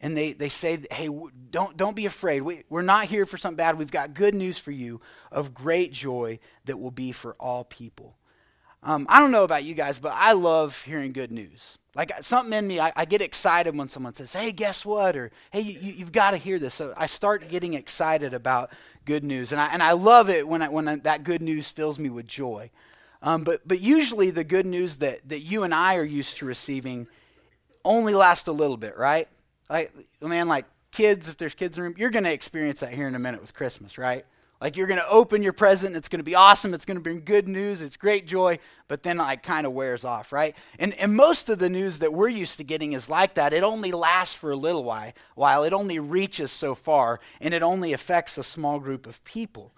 and 0.00 0.16
they, 0.16 0.32
they 0.32 0.48
say, 0.48 0.78
"Hey, 0.92 1.08
don't 1.50 1.76
don't 1.76 1.96
be 1.96 2.06
afraid. 2.06 2.42
We, 2.42 2.62
we're 2.68 2.82
not 2.82 3.06
here 3.06 3.26
for 3.26 3.36
something 3.36 3.56
bad. 3.56 3.80
We've 3.80 3.90
got 3.90 4.14
good 4.14 4.36
news 4.36 4.58
for 4.58 4.70
you 4.70 5.00
of 5.32 5.54
great 5.54 5.92
joy 5.92 6.38
that 6.66 6.78
will 6.78 6.92
be 6.92 7.10
for 7.10 7.34
all 7.40 7.64
people." 7.64 8.14
Um, 8.82 9.06
I 9.08 9.20
don't 9.20 9.30
know 9.30 9.44
about 9.44 9.64
you 9.64 9.74
guys, 9.74 9.98
but 9.98 10.12
I 10.14 10.32
love 10.32 10.82
hearing 10.82 11.12
good 11.12 11.30
news. 11.30 11.78
Like 11.94 12.12
something 12.22 12.52
in 12.56 12.66
me, 12.66 12.80
I, 12.80 12.92
I 12.96 13.04
get 13.04 13.20
excited 13.20 13.76
when 13.76 13.88
someone 13.88 14.14
says, 14.14 14.32
"Hey, 14.32 14.52
guess 14.52 14.86
what?" 14.86 15.16
or 15.16 15.30
"Hey, 15.50 15.60
you, 15.60 15.92
you've 15.92 16.12
got 16.12 16.30
to 16.30 16.36
hear 16.36 16.58
this." 16.58 16.74
So 16.74 16.94
I 16.96 17.06
start 17.06 17.48
getting 17.48 17.74
excited 17.74 18.32
about 18.32 18.70
good 19.04 19.24
news, 19.24 19.52
and 19.52 19.60
I 19.60 19.66
and 19.66 19.82
I 19.82 19.92
love 19.92 20.30
it 20.30 20.46
when 20.46 20.62
I, 20.62 20.68
when 20.68 20.86
I, 20.86 20.96
that 20.96 21.24
good 21.24 21.42
news 21.42 21.68
fills 21.68 21.98
me 21.98 22.08
with 22.08 22.26
joy. 22.28 22.70
Um, 23.22 23.42
but 23.42 23.66
but 23.66 23.80
usually 23.80 24.30
the 24.30 24.44
good 24.44 24.66
news 24.66 24.96
that 24.98 25.28
that 25.28 25.40
you 25.40 25.64
and 25.64 25.74
I 25.74 25.96
are 25.96 26.04
used 26.04 26.38
to 26.38 26.46
receiving 26.46 27.08
only 27.84 28.14
lasts 28.14 28.46
a 28.46 28.52
little 28.52 28.76
bit, 28.76 28.96
right? 28.96 29.28
Like 29.68 29.92
man, 30.22 30.46
like 30.46 30.66
kids, 30.92 31.28
if 31.28 31.36
there's 31.36 31.54
kids 31.54 31.76
in 31.76 31.82
the 31.82 31.88
room, 31.88 31.96
you're 31.98 32.10
going 32.10 32.24
to 32.24 32.32
experience 32.32 32.80
that 32.80 32.92
here 32.92 33.08
in 33.08 33.14
a 33.14 33.18
minute 33.18 33.40
with 33.40 33.52
Christmas, 33.52 33.98
right? 33.98 34.24
Like 34.60 34.76
you're 34.76 34.86
going 34.86 35.00
to 35.00 35.08
open 35.08 35.42
your 35.42 35.54
present, 35.54 35.96
it's 35.96 36.08
going 36.08 36.20
to 36.20 36.24
be 36.24 36.34
awesome, 36.34 36.74
it's 36.74 36.84
going 36.84 36.98
to 36.98 37.02
bring 37.02 37.22
good 37.24 37.48
news, 37.48 37.80
it's 37.80 37.96
great 37.96 38.26
joy, 38.26 38.58
but 38.88 39.02
then 39.02 39.16
like 39.16 39.42
kind 39.42 39.66
of 39.66 39.72
wears 39.72 40.04
off, 40.04 40.32
right? 40.32 40.54
And 40.78 40.92
and 40.94 41.16
most 41.16 41.48
of 41.48 41.58
the 41.58 41.70
news 41.70 42.00
that 42.00 42.12
we're 42.12 42.28
used 42.28 42.58
to 42.58 42.64
getting 42.64 42.92
is 42.92 43.08
like 43.08 43.34
that. 43.34 43.54
It 43.54 43.62
only 43.62 43.90
lasts 43.90 44.34
for 44.34 44.50
a 44.50 44.56
little 44.56 44.84
while, 44.84 45.12
while 45.34 45.64
it 45.64 45.72
only 45.72 45.98
reaches 45.98 46.52
so 46.52 46.74
far, 46.74 47.20
and 47.40 47.54
it 47.54 47.62
only 47.62 47.94
affects 47.94 48.36
a 48.36 48.42
small 48.42 48.78
group 48.78 49.06
of 49.06 49.24
people. 49.24 49.72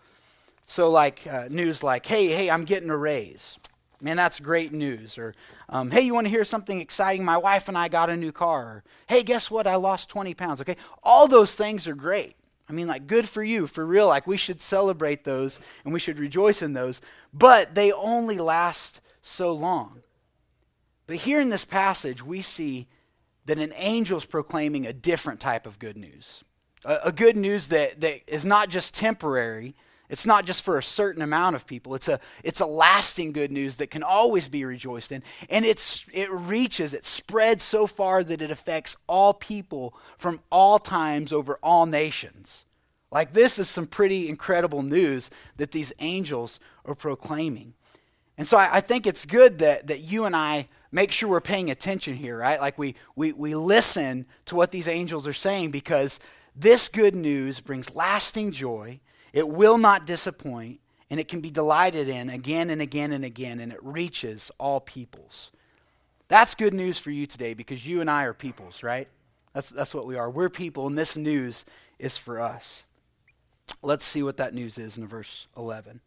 So 0.66 0.90
like 0.90 1.26
uh, 1.26 1.46
news 1.48 1.82
like, 1.84 2.04
hey, 2.06 2.28
hey, 2.28 2.50
I'm 2.50 2.64
getting 2.64 2.90
a 2.90 2.96
raise. 2.96 3.58
Man, 4.00 4.16
that's 4.16 4.40
great 4.40 4.72
news. 4.72 5.16
Or, 5.16 5.32
um, 5.68 5.92
hey, 5.92 6.00
you 6.00 6.12
want 6.12 6.26
to 6.26 6.30
hear 6.30 6.44
something 6.44 6.80
exciting? 6.80 7.24
My 7.24 7.38
wife 7.38 7.68
and 7.68 7.78
I 7.78 7.86
got 7.86 8.10
a 8.10 8.16
new 8.16 8.32
car. 8.32 8.62
Or, 8.62 8.84
hey, 9.06 9.22
guess 9.22 9.48
what? 9.48 9.68
I 9.68 9.76
lost 9.76 10.08
20 10.08 10.34
pounds. 10.34 10.60
Okay, 10.60 10.76
all 11.04 11.28
those 11.28 11.54
things 11.54 11.86
are 11.86 11.94
great. 11.94 12.34
I 12.68 12.72
mean, 12.72 12.86
like, 12.86 13.06
good 13.06 13.28
for 13.28 13.42
you, 13.42 13.66
for 13.66 13.84
real. 13.84 14.08
Like, 14.08 14.26
we 14.26 14.36
should 14.36 14.60
celebrate 14.60 15.24
those 15.24 15.60
and 15.84 15.92
we 15.92 16.00
should 16.00 16.18
rejoice 16.18 16.62
in 16.62 16.72
those, 16.72 17.00
but 17.32 17.74
they 17.74 17.92
only 17.92 18.38
last 18.38 19.00
so 19.20 19.52
long. 19.52 20.02
But 21.06 21.16
here 21.16 21.40
in 21.40 21.50
this 21.50 21.64
passage, 21.64 22.24
we 22.24 22.40
see 22.40 22.88
that 23.44 23.58
an 23.58 23.72
angel 23.76 24.18
is 24.18 24.24
proclaiming 24.24 24.86
a 24.86 24.92
different 24.92 25.40
type 25.40 25.66
of 25.66 25.78
good 25.78 25.96
news. 25.96 26.44
A, 26.84 26.98
a 27.04 27.12
good 27.12 27.36
news 27.36 27.68
that, 27.68 28.00
that 28.00 28.20
is 28.26 28.46
not 28.46 28.68
just 28.68 28.94
temporary, 28.94 29.74
It's 30.12 30.26
not 30.26 30.44
just 30.44 30.62
for 30.62 30.76
a 30.76 30.82
certain 30.82 31.22
amount 31.22 31.56
of 31.56 31.66
people. 31.66 31.94
It's 31.94 32.06
a, 32.06 32.20
it's 32.44 32.60
a 32.60 32.66
lasting 32.66 33.32
good 33.32 33.50
news 33.50 33.76
that 33.76 33.90
can 33.90 34.02
always 34.02 34.46
be 34.46 34.62
rejoiced 34.62 35.10
in. 35.10 35.22
And 35.48 35.64
it's, 35.64 36.04
it 36.12 36.30
reaches, 36.30 36.92
it 36.92 37.06
spreads 37.06 37.64
so 37.64 37.86
far 37.86 38.22
that 38.22 38.42
it 38.42 38.50
affects 38.50 38.94
all 39.06 39.32
people 39.32 39.94
from 40.18 40.40
all 40.52 40.78
times 40.78 41.32
over 41.32 41.58
all 41.62 41.86
nations. 41.86 42.66
Like, 43.10 43.32
this 43.32 43.58
is 43.58 43.70
some 43.70 43.86
pretty 43.86 44.28
incredible 44.28 44.82
news 44.82 45.30
that 45.56 45.72
these 45.72 45.94
angels 45.98 46.60
are 46.84 46.94
proclaiming. 46.94 47.72
And 48.36 48.46
so 48.46 48.58
I, 48.58 48.68
I 48.70 48.80
think 48.80 49.06
it's 49.06 49.24
good 49.24 49.60
that, 49.60 49.86
that 49.86 50.00
you 50.00 50.26
and 50.26 50.36
I 50.36 50.68
make 50.90 51.10
sure 51.10 51.30
we're 51.30 51.40
paying 51.40 51.70
attention 51.70 52.16
here, 52.16 52.36
right? 52.36 52.60
Like, 52.60 52.76
we, 52.76 52.96
we, 53.16 53.32
we 53.32 53.54
listen 53.54 54.26
to 54.44 54.56
what 54.56 54.72
these 54.72 54.88
angels 54.88 55.26
are 55.26 55.32
saying 55.32 55.70
because 55.70 56.20
this 56.54 56.90
good 56.90 57.14
news 57.14 57.60
brings 57.60 57.94
lasting 57.94 58.52
joy 58.52 59.00
it 59.32 59.48
will 59.48 59.78
not 59.78 60.06
disappoint, 60.06 60.80
and 61.10 61.18
it 61.18 61.28
can 61.28 61.40
be 61.40 61.50
delighted 61.50 62.08
in 62.08 62.30
again 62.30 62.70
and 62.70 62.82
again 62.82 63.12
and 63.12 63.24
again, 63.24 63.60
and 63.60 63.72
it 63.72 63.82
reaches 63.82 64.50
all 64.58 64.80
peoples. 64.80 65.50
That's 66.28 66.54
good 66.54 66.74
news 66.74 66.98
for 66.98 67.10
you 67.10 67.26
today 67.26 67.54
because 67.54 67.86
you 67.86 68.00
and 68.00 68.10
I 68.10 68.24
are 68.24 68.34
peoples, 68.34 68.82
right? 68.82 69.08
That's, 69.52 69.70
that's 69.70 69.94
what 69.94 70.06
we 70.06 70.16
are. 70.16 70.30
We're 70.30 70.48
people, 70.48 70.86
and 70.86 70.96
this 70.96 71.16
news 71.16 71.64
is 71.98 72.16
for 72.16 72.40
us. 72.40 72.84
Let's 73.82 74.04
see 74.04 74.22
what 74.22 74.38
that 74.38 74.54
news 74.54 74.78
is 74.78 74.96
in 74.96 75.06
verse 75.06 75.46
11. 75.56 76.00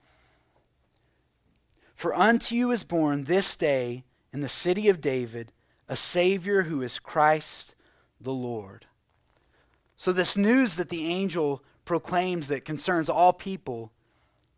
For 1.93 2.13
unto 2.15 2.55
you 2.55 2.71
is 2.71 2.83
born 2.83 3.23
this 3.23 3.55
day 3.55 4.03
in 4.33 4.41
the 4.41 4.49
city 4.49 4.89
of 4.89 4.99
David 4.99 5.51
a 5.87 5.95
Savior 5.95 6.63
who 6.63 6.81
is 6.81 6.99
Christ 6.99 7.75
the 8.19 8.33
Lord. 8.33 8.85
So, 9.97 10.11
this 10.11 10.35
news 10.35 10.75
that 10.75 10.89
the 10.89 11.07
angel 11.07 11.63
proclaims 11.85 12.47
that 12.47 12.65
concerns 12.65 13.09
all 13.09 13.31
people 13.31 13.91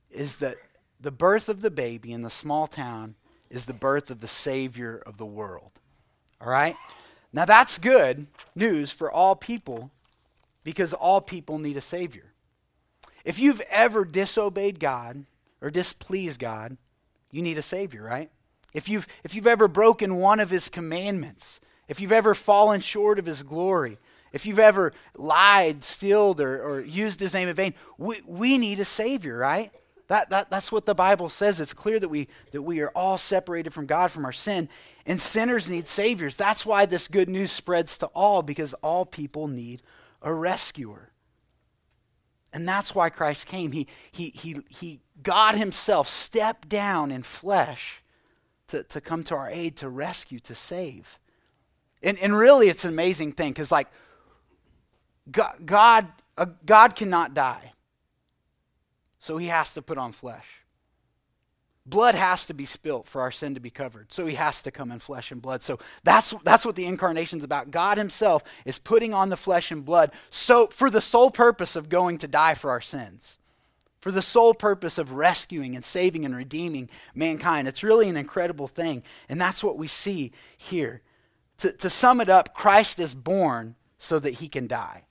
is 0.10 0.38
that 0.38 0.55
the 1.00 1.12
birth 1.12 1.50
of 1.50 1.62
the 1.62 1.69
baby 1.69 2.12
in 2.12 2.24
the 2.24 2.29
small 2.29 2.65
town 2.65 3.15
is 3.50 3.65
the 3.65 3.74
birth 3.74 4.10
of 4.10 4.22
the 4.22 4.27
Savior 4.27 5.01
of 5.05 5.17
the 5.17 5.25
world. 5.25 5.72
All 6.41 6.50
right? 6.50 6.75
Now 7.31 7.46
that's 7.46 7.77
good 7.77 8.27
news 8.55 8.91
for 8.91 9.12
all 9.12 9.36
people 9.36 9.91
because 10.63 10.93
all 10.93 11.22
people 11.22 11.60
need 11.60 11.77
a 11.77 11.81
Savior. 11.81 12.34
If 13.24 13.39
you've 13.39 13.62
ever 13.69 14.05
disobeyed 14.05 14.79
God 14.79 15.25
or 15.62 15.69
displeased 15.69 16.39
God, 16.39 16.77
you 17.31 17.41
need 17.41 17.57
a 17.57 17.62
Savior, 17.62 18.03
right? 18.03 18.29
If 18.74 18.89
you've, 18.89 19.07
if 19.24 19.36
you've 19.36 19.48
ever 19.48 19.67
broken 19.67 20.15
one 20.15 20.39
of 20.39 20.50
His 20.50 20.69
commandments, 20.69 21.60
if 21.88 22.00
you've 22.00 22.12
ever 22.12 22.34
fallen 22.34 22.79
short 22.79 23.19
of 23.19 23.25
His 23.25 23.43
glory, 23.43 23.98
if 24.34 24.46
you've 24.46 24.60
ever 24.60 24.93
lied, 25.15 25.84
stealed, 25.84 26.41
or, 26.41 26.62
or 26.62 26.81
used 26.81 27.19
his 27.19 27.34
name 27.34 27.48
in 27.48 27.55
vain, 27.55 27.74
we, 27.98 28.22
we 28.25 28.57
need 28.57 28.79
a 28.79 28.86
Savior, 28.86 29.38
right? 29.38 29.74
That, 30.07 30.29
that, 30.29 30.50
that's 30.50 30.72
what 30.72 30.86
the 30.86 30.96
Bible 30.96 31.29
says. 31.29 31.60
It's 31.60 31.74
clear 31.74 32.00
that 32.00 32.10
we, 32.10 32.27
that 32.51 32.62
we 32.62 32.79
are 32.81 32.89
all 32.89 33.17
separated 33.17 33.74
from 33.74 33.86
God 33.86 34.12
from 34.12 34.25
our 34.25 34.31
sin, 34.31 34.69
and 35.05 35.19
sinners 35.19 35.69
need 35.69 35.88
Saviors. 35.88 36.36
That's 36.36 36.65
why 36.65 36.86
this 36.86 37.07
good 37.07 37.29
news 37.29 37.51
spreads 37.51 37.98
to 38.00 38.07
all, 38.07 38.41
because 38.41 38.74
all 38.75 39.05
people 39.05 39.48
need 39.48 39.81
a 40.22 40.34
rescuer. 40.34 41.12
And 42.53 42.67
that's 42.67 42.96
why 42.96 43.10
Christ 43.10 43.46
came. 43.46 43.72
He, 43.72 43.88
he, 44.12 44.29
he, 44.29 44.55
he 44.69 45.00
God 45.22 45.55
Himself 45.55 46.07
stepped 46.07 46.69
down 46.69 47.12
in 47.12 47.24
flesh 47.24 48.01
to, 48.67 48.84
to 48.84 49.01
come 49.01 49.24
to 49.25 49.36
our 49.36 49.50
aid, 49.50 49.75
to 49.77 49.89
rescue, 49.89 50.39
to 50.39 50.55
save. 50.55 51.19
And, 52.01 52.17
and 52.19 52.38
really, 52.38 52.69
it's 52.69 52.86
an 52.86 52.93
amazing 52.93 53.34
thing 53.34 53.51
because, 53.51 53.72
like, 53.72 53.88
God, 55.29 55.65
God, 55.65 56.07
God 56.65 56.96
cannot 56.96 57.34
die. 57.34 57.74
So 59.19 59.38
he 59.38 59.48
has 59.48 59.74
to 59.74 59.81
put 59.81 59.98
on 59.98 60.12
flesh. 60.12 60.63
Blood 61.86 62.15
has 62.15 62.46
to 62.48 62.53
be 62.53 62.65
spilt 62.65 63.07
for 63.07 63.22
our 63.22 63.31
sin 63.31 63.53
to 63.53 63.62
be 63.62 63.69
covered. 63.69 64.12
So 64.12 64.25
he 64.25 64.36
has 64.36 64.62
to 64.63 64.72
come 64.72 64.91
in 64.91 65.00
flesh 65.00 65.31
and 65.31 65.41
blood. 65.41 65.63
So 65.63 65.79
that's, 66.03 66.34
that's 66.43 66.65
what 66.65 66.75
the 66.75 66.86
incarnation 66.86 67.39
is 67.39 67.46
about. 67.46 67.72
God 67.72 67.98
himself 67.98 68.43
is 68.65 68.77
putting 68.77 69.13
on 69.13 69.29
the 69.29 69.38
flesh 69.38 69.72
and 69.72 69.86
blood 69.86 70.12
so 70.29 70.67
for 70.67 70.89
the 70.89 71.00
sole 71.00 71.31
purpose 71.31 71.77
of 71.77 71.88
going 71.88 72.17
to 72.19 72.27
die 72.27 72.55
for 72.55 72.72
our 72.72 72.81
sins. 72.81 73.39
For 74.01 74.12
the 74.12 74.22
sole 74.22 74.53
purpose 74.53 74.98
of 74.98 75.13
rescuing 75.13 75.75
and 75.75 75.84
saving 75.84 76.25
and 76.25 76.36
redeeming 76.36 76.89
mankind. 77.15 77.69
It's 77.69 77.84
really 77.84 78.10
an 78.10 78.17
incredible 78.17 78.67
thing. 78.67 79.01
And 79.29 79.39
that's 79.39 79.63
what 79.63 79.77
we 79.77 79.88
see 79.88 80.34
here. 80.57 81.01
To, 81.60 81.72
to 81.72 81.89
sum 81.89 82.19
it 82.19 82.29
up, 82.29 82.53
Christ 82.53 83.00
is 83.00 83.15
born 83.15 83.75
so 83.98 84.19
that 84.19 84.36
he 84.36 84.50
can 84.50 84.67
die. 84.67 85.03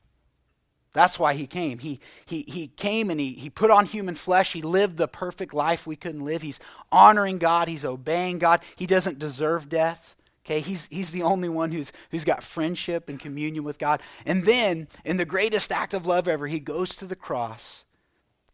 That's 0.96 1.18
why 1.18 1.34
he 1.34 1.46
came. 1.46 1.76
He, 1.76 2.00
he, 2.24 2.46
he 2.48 2.68
came 2.68 3.10
and 3.10 3.20
he, 3.20 3.32
he 3.32 3.50
put 3.50 3.70
on 3.70 3.84
human 3.84 4.14
flesh. 4.14 4.54
He 4.54 4.62
lived 4.62 4.96
the 4.96 5.06
perfect 5.06 5.52
life 5.52 5.86
we 5.86 5.94
couldn't 5.94 6.24
live. 6.24 6.40
He's 6.40 6.58
honoring 6.90 7.36
God. 7.36 7.68
He's 7.68 7.84
obeying 7.84 8.38
God. 8.38 8.62
He 8.76 8.86
doesn't 8.86 9.18
deserve 9.18 9.68
death. 9.68 10.16
Okay, 10.46 10.60
he's, 10.60 10.86
he's 10.86 11.10
the 11.10 11.20
only 11.20 11.50
one 11.50 11.70
who's, 11.70 11.92
who's 12.10 12.24
got 12.24 12.42
friendship 12.42 13.10
and 13.10 13.20
communion 13.20 13.62
with 13.62 13.78
God. 13.78 14.00
And 14.24 14.46
then, 14.46 14.88
in 15.04 15.18
the 15.18 15.26
greatest 15.26 15.70
act 15.70 15.92
of 15.92 16.06
love 16.06 16.26
ever, 16.28 16.46
he 16.46 16.60
goes 16.60 16.96
to 16.96 17.04
the 17.04 17.14
cross 17.14 17.84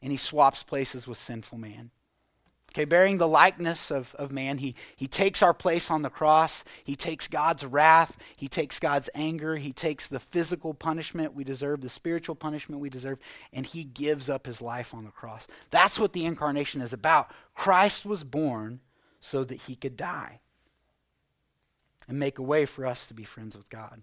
and 0.03 0.11
he 0.11 0.17
swaps 0.17 0.65
places 0.65 1.07
with 1.07 1.19
sinful 1.19 1.59
man. 1.59 1.93
Okay, 2.73 2.87
bearing 2.87 3.19
the 3.19 3.29
likeness 3.29 3.91
of, 3.91 4.15
of 4.15 4.33
man, 4.33 4.57
he, 4.57 4.75
he 4.97 5.07
takes 5.07 5.43
our 5.43 5.53
place 5.53 5.91
on 5.91 6.01
the 6.01 6.09
cross. 6.09 6.65
He 6.85 6.97
takes 6.97 7.29
God's 7.29 7.67
wrath. 7.67 8.17
He 8.39 8.49
takes 8.49 8.81
God's 8.81 9.11
anger. 9.15 9.57
He 9.57 9.75
takes 9.75 10.07
the 10.07 10.19
physical 10.19 10.73
punishment 10.73 11.35
we 11.35 11.45
deserve, 11.45 11.83
the 11.83 11.91
spiritual 11.91 12.35
punishment 12.35 12.81
we 12.81 12.89
deserve, 12.89 13.19
and 13.53 13.67
he 13.67 13.85
gives 13.85 14.31
up 14.31 14.47
his 14.47 14.63
life 14.63 14.95
on 14.95 15.05
the 15.05 15.11
cross. 15.11 15.47
That's 15.71 15.99
what 15.99 16.15
the 16.15 16.25
incarnation 16.25 16.81
is 16.81 16.95
about. 16.95 17.31
Christ 17.55 18.07
was 18.07 18.25
born 18.25 18.81
so 19.21 19.45
that 19.45 19.61
he 19.63 19.75
could 19.75 19.97
die 19.97 20.41
and 22.09 22.19
make 22.19 22.39
a 22.39 22.43
way 22.43 22.65
for 22.65 22.87
us 22.87 23.07
to 23.07 23.13
be 23.15 23.25
friends 23.25 23.55
with 23.55 23.69
God. 23.69 24.03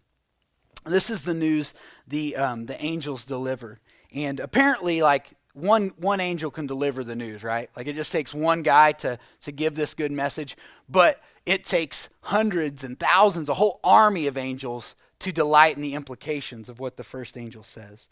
This 0.86 1.10
is 1.10 1.24
the 1.24 1.34
news 1.34 1.74
the, 2.08 2.36
um, 2.36 2.68
the 2.68 2.80
angels 2.84 3.26
deliver. 3.26 3.80
And 4.14 4.40
apparently, 4.40 5.02
like 5.02 5.32
one 5.54 5.90
one 5.98 6.20
angel 6.20 6.52
can 6.52 6.68
deliver 6.68 7.04
the 7.04 7.16
news, 7.16 7.44
right? 7.44 7.70
Like 7.76 7.88
it 7.88 7.96
just 7.96 8.12
takes 8.12 8.34
one 8.34 8.62
guy 8.62 8.92
to 8.94 9.20
to 9.42 9.52
give 9.52 9.76
this 9.76 9.94
good 9.94 10.12
message, 10.12 10.56
but 10.88 11.22
it 11.46 11.64
takes 11.64 12.10
hundreds 12.22 12.84
and 12.84 13.00
thousands, 13.00 13.50
a 13.50 13.56
whole 13.56 13.80
army 13.84 14.28
of 14.28 14.38
angels 14.38 14.96
to 15.20 15.32
delight 15.32 15.76
in 15.76 15.82
the 15.82 15.96
implications 15.96 16.70
of 16.70 16.80
what 16.80 16.98
the 16.98 17.04
first 17.04 17.38
angel 17.38 17.64
says. 17.64 18.08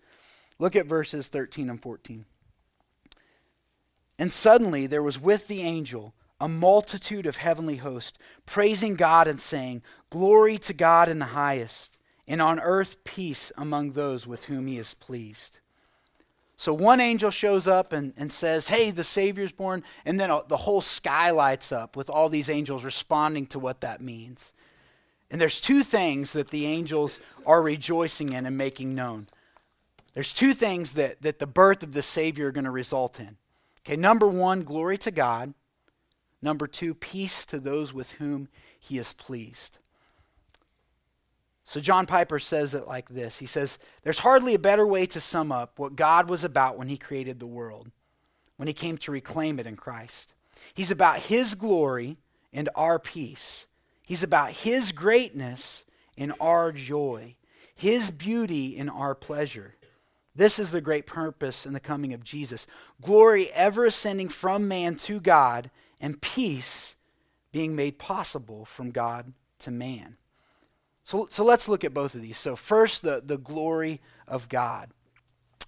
Look 0.60 0.76
at 0.76 0.88
verses 0.88 1.28
13 1.28 1.70
and 1.70 1.82
14. 1.82 2.26
And 4.20 4.32
suddenly 4.32 4.88
there 4.88 5.04
was 5.04 5.20
with 5.20 5.48
the 5.48 5.62
angel 5.62 6.14
a 6.40 6.48
multitude 6.48 7.26
of 7.26 7.38
heavenly 7.38 7.78
hosts, 7.78 8.18
praising 8.46 8.96
God 8.96 9.28
and 9.28 9.42
saying, 9.42 9.82
Glory 10.10 10.58
to 10.60 10.74
God 10.74 11.10
in 11.10 11.20
the 11.20 11.26
highest, 11.26 11.98
and 12.28 12.42
on 12.42 12.60
earth 12.60 13.04
peace 13.04 13.52
among 13.58 13.92
those 13.92 14.28
with 14.28 14.46
whom 14.46 14.68
he 14.68 14.78
is 14.78 14.94
pleased. 14.94 15.60
So 16.58 16.74
one 16.74 17.00
angel 17.00 17.30
shows 17.30 17.68
up 17.68 17.94
and, 17.94 18.14
and 18.18 18.32
says, 18.32 18.68
Hey, 18.68 18.90
the 18.90 19.04
Savior's 19.04 19.52
born. 19.52 19.84
And 20.06 20.20
then 20.20 20.32
uh, 20.32 20.42
the 20.48 20.58
whole 20.58 20.82
sky 20.82 21.30
lights 21.30 21.72
up 21.72 21.96
with 21.96 22.10
all 22.10 22.30
these 22.30 22.50
angels 22.50 22.84
responding 22.84 23.46
to 23.48 23.60
what 23.60 23.82
that 23.82 24.02
means. 24.02 24.54
And 25.30 25.40
there's 25.40 25.62
two 25.62 25.84
things 25.84 26.34
that 26.34 26.50
the 26.50 26.66
angels 26.66 27.20
are 27.46 27.62
rejoicing 27.62 28.34
in 28.34 28.46
and 28.46 28.58
making 28.58 28.96
known. 28.96 29.28
There's 30.14 30.34
two 30.34 30.54
things 30.54 30.94
that, 30.94 31.22
that 31.22 31.38
the 31.38 31.46
birth 31.46 31.84
of 31.84 31.92
the 31.92 32.02
Savior 32.02 32.48
are 32.48 32.52
going 32.52 32.66
to 32.66 32.72
result 32.72 33.20
in. 33.20 33.38
Okay, 33.86 33.96
number 33.96 34.28
one, 34.28 34.64
glory 34.64 34.98
to 35.00 35.12
God. 35.12 35.54
Number 36.42 36.66
two, 36.66 36.96
peace 36.96 37.46
to 37.48 37.60
those 37.60 37.94
with 37.94 38.12
whom 38.14 38.48
he 38.80 38.98
is 38.98 39.14
pleased. 39.14 39.78
So 41.68 41.82
John 41.82 42.06
Piper 42.06 42.40
says 42.40 42.74
it 42.74 42.88
like 42.88 43.10
this 43.10 43.40
He 43.40 43.46
says, 43.46 43.78
There's 44.02 44.20
hardly 44.20 44.54
a 44.54 44.60
better 44.60 44.88
way 44.88 45.06
to 45.08 45.20
sum 45.20 45.52
up 45.52 45.78
what 45.78 45.98
God 45.98 46.30
was 46.30 46.46
about 46.46 46.78
when 46.78 46.88
he 46.88 46.98
created 46.98 47.40
the 47.40 47.46
world, 47.46 47.92
when 48.56 48.70
he 48.70 48.74
came 48.74 48.98
to 49.00 49.12
reclaim 49.12 49.60
it 49.60 49.68
in 49.68 49.76
Christ. 49.76 50.34
He's 50.74 50.92
about 50.92 51.20
his 51.20 51.56
glory 51.56 52.20
and 52.54 52.70
our 52.74 53.00
peace. 53.00 53.68
He's 54.06 54.24
about 54.24 54.52
his 54.52 54.94
greatness 54.94 55.84
and 56.18 56.34
our 56.40 56.72
joy, 56.72 57.36
his 57.76 58.12
beauty 58.12 58.78
and 58.78 58.90
our 58.90 59.14
pleasure. 59.14 59.76
This 60.34 60.60
is 60.60 60.72
the 60.72 60.80
great 60.80 61.06
purpose 61.06 61.66
in 61.66 61.74
the 61.74 61.82
coming 61.82 62.14
of 62.14 62.24
Jesus. 62.24 62.66
Glory 63.02 63.52
ever 63.52 63.84
ascending 63.84 64.30
from 64.30 64.70
man 64.70 64.96
to 64.96 65.20
God, 65.20 65.70
and 66.00 66.22
peace 66.22 66.96
being 67.52 67.76
made 67.76 67.98
possible 67.98 68.64
from 68.64 68.92
God 68.92 69.34
to 69.60 69.70
man. 69.70 70.16
So, 71.08 71.30
so 71.32 71.46
let's 71.46 71.70
look 71.70 71.86
at 71.86 71.94
both 71.94 72.16
of 72.16 72.22
these. 72.22 72.38
So, 72.38 72.58
first, 72.58 73.02
the, 73.02 73.24
the 73.26 73.38
glory 73.38 74.02
of 74.28 74.50
God. 74.50 74.90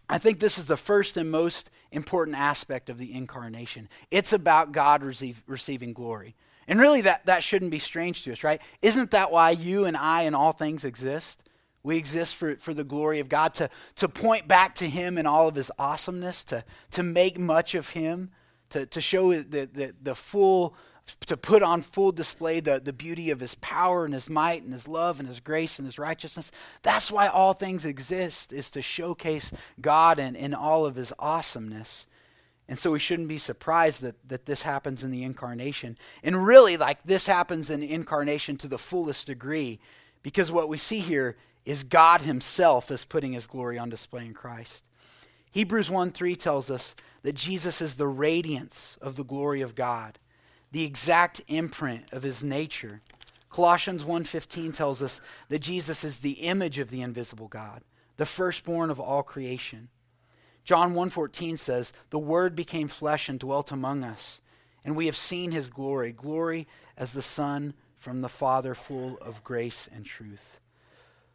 I 0.10 0.17
think 0.17 0.41
this 0.41 0.58
is 0.58 0.65
the 0.65 0.75
first 0.75 1.15
and 1.15 1.31
most 1.31 1.69
important 1.93 2.36
aspect 2.36 2.89
of 2.89 2.98
the 2.98 3.13
incarnation. 3.13 3.88
It's 4.12 4.34
about 4.34 4.74
God 4.74 5.01
receive, 5.01 5.41
receiving 5.48 5.93
glory. 5.93 6.36
And 6.67 6.77
really, 6.77 7.00
that, 7.01 7.25
that 7.27 7.41
shouldn't 7.41 7.72
be 7.72 7.79
strange 7.79 8.24
to 8.24 8.34
us, 8.34 8.43
right? 8.43 8.62
Isn't 8.81 9.12
that 9.12 9.31
why 9.31 9.51
you 9.51 9.86
and 9.86 9.96
I 9.96 10.24
and 10.24 10.36
all 10.36 10.51
things 10.51 10.84
exist? 10.84 11.41
We 11.84 11.96
exist 11.96 12.36
for, 12.36 12.58
for 12.58 12.74
the 12.74 12.84
glory 12.84 13.22
of 13.22 13.29
God, 13.29 13.53
to, 13.53 13.69
to 13.96 14.10
point 14.10 14.46
back 14.46 14.75
to 14.75 14.89
Him 14.89 15.17
and 15.17 15.25
all 15.25 15.48
of 15.48 15.55
His 15.55 15.72
awesomeness, 15.79 16.43
to, 16.46 16.65
to 16.91 17.01
make 17.01 17.39
much 17.39 17.75
of 17.75 17.91
Him, 17.91 18.31
to, 18.72 18.86
to 18.88 19.00
show 19.00 19.31
the, 19.31 19.69
the, 19.72 19.96
the 20.01 20.15
full, 20.15 20.75
to 21.27 21.37
put 21.37 21.63
on 21.63 21.81
full 21.81 22.11
display 22.11 22.59
the, 22.59 22.79
the 22.79 22.93
beauty 22.93 23.29
of 23.29 23.39
His 23.39 23.55
power 23.55 24.05
and 24.05 24.13
His 24.13 24.29
might 24.29 24.63
and 24.63 24.73
His 24.73 24.87
love 24.87 25.19
and 25.19 25.27
His 25.27 25.39
grace 25.39 25.79
and 25.79 25.85
His 25.85 25.99
righteousness. 25.99 26.51
That's 26.81 27.11
why 27.11 27.27
all 27.27 27.53
things 27.53 27.85
exist, 27.85 28.53
is 28.53 28.69
to 28.71 28.81
showcase 28.81 29.51
God 29.81 30.19
and 30.19 30.35
in 30.35 30.53
all 30.53 30.85
of 30.85 30.95
His 30.95 31.13
awesomeness. 31.19 32.07
And 32.67 32.77
so 32.77 32.91
we 32.91 32.99
shouldn't 32.99 33.27
be 33.27 33.39
surprised 33.39 34.03
that, 34.03 34.15
that 34.29 34.45
this 34.45 34.61
happens 34.61 35.03
in 35.03 35.09
the 35.09 35.23
incarnation. 35.23 35.97
And 36.23 36.45
really, 36.45 36.77
like 36.77 37.01
this 37.03 37.25
happens 37.25 37.71
in 37.71 37.81
incarnation 37.81 38.57
to 38.57 38.67
the 38.67 38.77
fullest 38.77 39.25
degree, 39.25 39.79
because 40.21 40.51
what 40.51 40.69
we 40.69 40.77
see 40.77 40.99
here 40.99 41.35
is 41.65 41.83
God 41.83 42.21
Himself 42.21 42.91
is 42.91 43.05
putting 43.05 43.33
His 43.33 43.47
glory 43.47 43.79
on 43.79 43.89
display 43.89 44.25
in 44.25 44.33
Christ. 44.33 44.83
Hebrews 45.51 45.89
1 45.89 46.11
3 46.11 46.35
tells 46.35 46.69
us 46.69 46.95
that 47.23 47.35
Jesus 47.35 47.81
is 47.81 47.95
the 47.95 48.07
radiance 48.07 48.97
of 49.01 49.15
the 49.15 49.23
glory 49.23 49.61
of 49.61 49.75
God, 49.75 50.19
the 50.71 50.83
exact 50.83 51.41
imprint 51.47 52.11
of 52.11 52.23
His 52.23 52.43
nature. 52.43 53.01
Colossians 53.49 54.03
1:15 54.03 54.71
tells 54.73 55.01
us 55.01 55.19
that 55.49 55.59
Jesus 55.59 56.03
is 56.03 56.19
the 56.19 56.41
image 56.41 56.79
of 56.79 56.89
the 56.89 57.01
invisible 57.01 57.47
God, 57.47 57.83
the 58.17 58.25
firstborn 58.25 58.89
of 58.89 58.99
all 58.99 59.23
creation. 59.23 59.89
John 60.63 60.93
1:14 60.93 61.57
says, 61.57 61.91
"The 62.11 62.19
word 62.19 62.55
became 62.55 62.88
flesh 62.88 63.27
and 63.27 63.39
dwelt 63.39 63.71
among 63.71 64.03
us, 64.03 64.39
and 64.85 64.95
we 64.95 65.07
have 65.07 65.17
seen 65.17 65.51
his 65.51 65.69
glory, 65.69 66.11
glory 66.11 66.67
as 66.95 67.13
the 67.13 67.23
son 67.23 67.73
from 67.97 68.21
the 68.21 68.29
Father 68.29 68.75
full 68.75 69.17
of 69.17 69.43
grace 69.43 69.89
and 69.91 70.05
truth." 70.05 70.59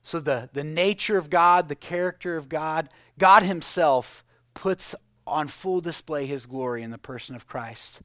So 0.04 0.20
the, 0.20 0.50
the 0.52 0.62
nature 0.62 1.16
of 1.16 1.30
God, 1.30 1.68
the 1.68 1.74
character 1.74 2.36
of 2.36 2.48
God, 2.48 2.90
God 3.18 3.42
himself 3.42 4.22
puts 4.52 4.94
on 5.26 5.48
full 5.48 5.80
display 5.80 6.26
his 6.26 6.46
glory 6.46 6.82
in 6.82 6.90
the 6.90 6.98
person 6.98 7.34
of 7.34 7.46
Christ 7.46 8.02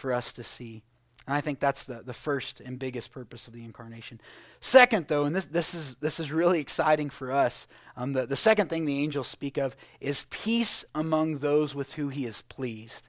for 0.00 0.12
us 0.12 0.32
to 0.32 0.42
see. 0.42 0.82
And 1.26 1.36
I 1.36 1.40
think 1.40 1.60
that's 1.60 1.84
the, 1.84 2.02
the 2.02 2.12
first 2.12 2.60
and 2.60 2.78
biggest 2.78 3.12
purpose 3.12 3.46
of 3.46 3.52
the 3.52 3.64
incarnation. 3.64 4.20
Second, 4.60 5.06
though, 5.06 5.24
and 5.24 5.36
this, 5.36 5.44
this, 5.44 5.74
is, 5.74 5.94
this 5.96 6.18
is 6.18 6.32
really 6.32 6.58
exciting 6.58 7.10
for 7.10 7.30
us, 7.30 7.68
um, 7.96 8.14
the, 8.14 8.26
the 8.26 8.36
second 8.36 8.68
thing 8.68 8.84
the 8.84 9.02
angels 9.02 9.28
speak 9.28 9.58
of 9.58 9.76
is 10.00 10.26
peace 10.30 10.84
among 10.94 11.38
those 11.38 11.74
with 11.74 11.92
whom 11.92 12.10
he 12.10 12.26
is 12.26 12.42
pleased. 12.42 13.08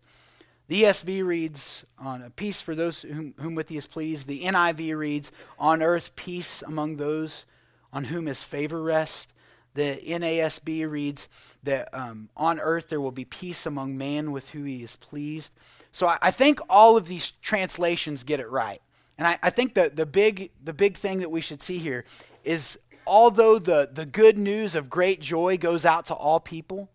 The 0.68 0.84
ESV 0.84 1.26
reads, 1.26 1.86
on 1.98 2.22
a 2.22 2.30
peace 2.30 2.62
for 2.62 2.76
those 2.76 3.02
whom, 3.02 3.34
whom 3.40 3.56
with 3.56 3.70
he 3.70 3.78
is 3.78 3.88
pleased. 3.88 4.28
The 4.28 4.44
NIV 4.44 4.98
reads, 4.98 5.32
on 5.58 5.82
earth 5.82 6.16
peace 6.16 6.62
among 6.62 6.98
those 6.98 7.46
on 7.94 8.06
whom 8.06 8.26
his 8.26 8.44
favor 8.44 8.82
rests. 8.82 9.34
The 9.74 10.02
NASB 10.06 10.90
reads 10.90 11.30
that 11.64 11.94
um, 11.94 12.30
on 12.36 12.60
earth 12.60 12.90
there 12.90 13.00
will 13.00 13.12
be 13.12 13.26
peace 13.26 13.66
among 13.66 13.98
man 13.98 14.32
with 14.32 14.50
whom 14.50 14.66
he 14.66 14.84
is 14.84 14.98
pleased. 14.98 15.54
So 15.92 16.08
I, 16.08 16.18
I 16.22 16.32
think 16.32 16.60
all 16.70 16.98
of 16.98 17.08
these 17.08 17.32
translations 17.32 18.24
get 18.24 18.40
it 18.40 18.50
right. 18.50 18.82
And 19.18 19.28
I, 19.28 19.40
I 19.44 19.50
think 19.50 19.76
that 19.76 19.96
the 19.96 20.06
big, 20.06 20.52
the 20.64 20.74
big 20.74 20.98
thing 20.98 21.20
that 21.20 21.32
we 21.32 21.42
should 21.42 21.62
see 21.62 21.78
here 21.78 22.06
is 22.44 22.80
although 23.06 23.60
the, 23.60 23.90
the 23.92 24.06
good 24.06 24.38
news 24.38 24.76
of 24.76 24.90
great 24.90 25.22
joy 25.22 25.58
goes 25.58 25.86
out 25.86 26.06
to 26.08 26.14
all 26.14 26.40
people, 26.40 26.90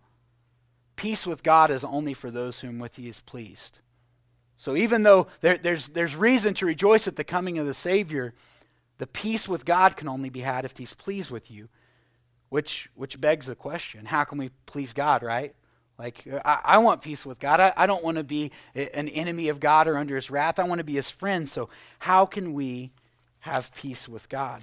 peace 0.96 1.26
with 1.26 1.42
God 1.42 1.70
is 1.70 1.84
only 1.84 2.14
for 2.14 2.30
those 2.30 2.60
whom 2.60 2.78
with 2.78 2.96
he 2.96 3.08
is 3.08 3.20
pleased. 3.20 3.80
So 4.58 4.76
even 4.76 5.02
though 5.02 5.28
there, 5.40 5.58
there's, 5.58 5.88
there's 5.88 6.16
reason 6.16 6.54
to 6.54 6.66
rejoice 6.66 7.06
at 7.06 7.16
the 7.16 7.24
coming 7.24 7.58
of 7.58 7.66
the 7.66 7.74
Savior, 7.74 8.34
the 8.98 9.06
peace 9.06 9.48
with 9.48 9.64
God 9.64 9.96
can 9.96 10.08
only 10.08 10.30
be 10.30 10.40
had 10.40 10.64
if 10.64 10.76
he's 10.76 10.94
pleased 10.94 11.30
with 11.30 11.50
you. 11.50 11.68
Which, 12.48 12.88
which 12.94 13.20
begs 13.20 13.46
the 13.46 13.56
question 13.56 14.06
how 14.06 14.24
can 14.24 14.38
we 14.38 14.50
please 14.66 14.92
God, 14.92 15.22
right? 15.22 15.54
Like, 15.98 16.24
I, 16.44 16.60
I 16.64 16.78
want 16.78 17.02
peace 17.02 17.24
with 17.24 17.38
God. 17.38 17.58
I, 17.58 17.72
I 17.76 17.86
don't 17.86 18.04
want 18.04 18.18
to 18.18 18.24
be 18.24 18.52
an 18.74 19.08
enemy 19.08 19.48
of 19.48 19.60
God 19.60 19.88
or 19.88 19.96
under 19.96 20.14
his 20.14 20.30
wrath. 20.30 20.58
I 20.58 20.64
want 20.64 20.78
to 20.78 20.84
be 20.84 20.94
his 20.94 21.08
friend. 21.08 21.48
So, 21.48 21.70
how 22.00 22.26
can 22.26 22.52
we 22.52 22.92
have 23.40 23.74
peace 23.74 24.08
with 24.08 24.28
God? 24.28 24.62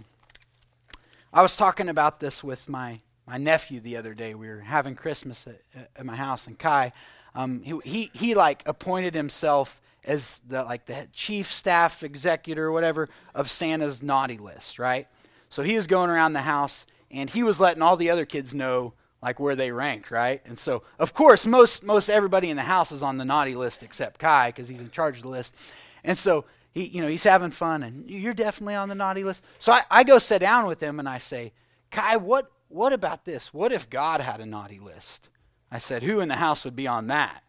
I 1.34 1.42
was 1.42 1.58
talking 1.58 1.90
about 1.90 2.20
this 2.20 2.44
with 2.44 2.70
my, 2.70 3.00
my 3.26 3.38
nephew 3.38 3.80
the 3.80 3.98
other 3.98 4.14
day. 4.14 4.36
We 4.36 4.48
were 4.48 4.60
having 4.60 4.94
Christmas 4.94 5.48
at, 5.48 5.90
at 5.96 6.06
my 6.06 6.16
house, 6.16 6.46
and 6.46 6.58
Kai, 6.58 6.92
um, 7.34 7.64
he, 7.64 7.80
he, 7.84 8.12
he, 8.14 8.36
like, 8.36 8.62
appointed 8.68 9.16
himself 9.16 9.82
as 10.06 10.40
the, 10.48 10.64
like, 10.64 10.86
the 10.86 11.08
chief 11.14 11.52
staff 11.52 12.04
executor 12.04 12.66
or 12.66 12.72
whatever 12.72 13.10
of 13.34 13.50
Santa's 13.50 14.04
naughty 14.04 14.38
list, 14.38 14.78
right? 14.78 15.08
So, 15.50 15.64
he 15.64 15.76
was 15.76 15.88
going 15.88 16.12
around 16.12 16.34
the 16.34 16.42
house, 16.42 16.86
and 17.14 17.30
he 17.30 17.44
was 17.44 17.60
letting 17.60 17.82
all 17.82 17.96
the 17.96 18.10
other 18.10 18.26
kids 18.26 18.54
know 18.54 18.94
like 19.22 19.40
where 19.40 19.56
they 19.56 19.72
ranked, 19.72 20.12
right? 20.12 20.42
And 20.46 20.60
so, 20.60 20.84
of 21.00 21.14
course, 21.14 21.46
most 21.46 21.84
most 21.84 22.10
everybody 22.10 22.50
in 22.50 22.58
the 22.58 22.64
house 22.64 22.92
is 22.92 23.04
on 23.04 23.18
the 23.18 23.26
naughty 23.26 23.56
list 23.56 23.84
except 23.84 24.20
Kai 24.20 24.50
because 24.50 24.68
he's 24.68 24.82
in 24.82 24.92
charge 24.92 25.18
of 25.18 25.24
the 25.24 25.30
list. 25.30 25.56
And 26.04 26.18
so 26.18 26.46
he, 26.74 26.86
you 26.86 27.02
know, 27.02 27.08
he's 27.08 27.24
having 27.24 27.52
fun, 27.52 27.84
and 27.84 28.10
you're 28.10 28.34
definitely 28.34 28.76
on 28.76 28.90
the 28.90 28.96
naughty 28.96 29.24
list. 29.24 29.44
So 29.60 29.72
I, 29.72 29.84
I 29.90 30.04
go 30.04 30.18
sit 30.20 30.40
down 30.40 30.68
with 30.68 30.82
him 30.82 31.00
and 31.00 31.08
I 31.08 31.20
say, 31.20 31.54
Kai, 31.92 32.18
what 32.18 32.52
what 32.68 32.92
about 32.92 33.24
this? 33.24 33.54
What 33.54 33.72
if 33.72 33.90
God 33.90 34.20
had 34.20 34.42
a 34.42 34.46
naughty 34.46 34.80
list? 34.80 35.30
I 35.72 35.78
said, 35.78 36.04
who 36.04 36.20
in 36.20 36.30
the 36.30 36.36
house 36.36 36.66
would 36.66 36.76
be 36.76 36.88
on 36.88 37.08
that? 37.08 37.44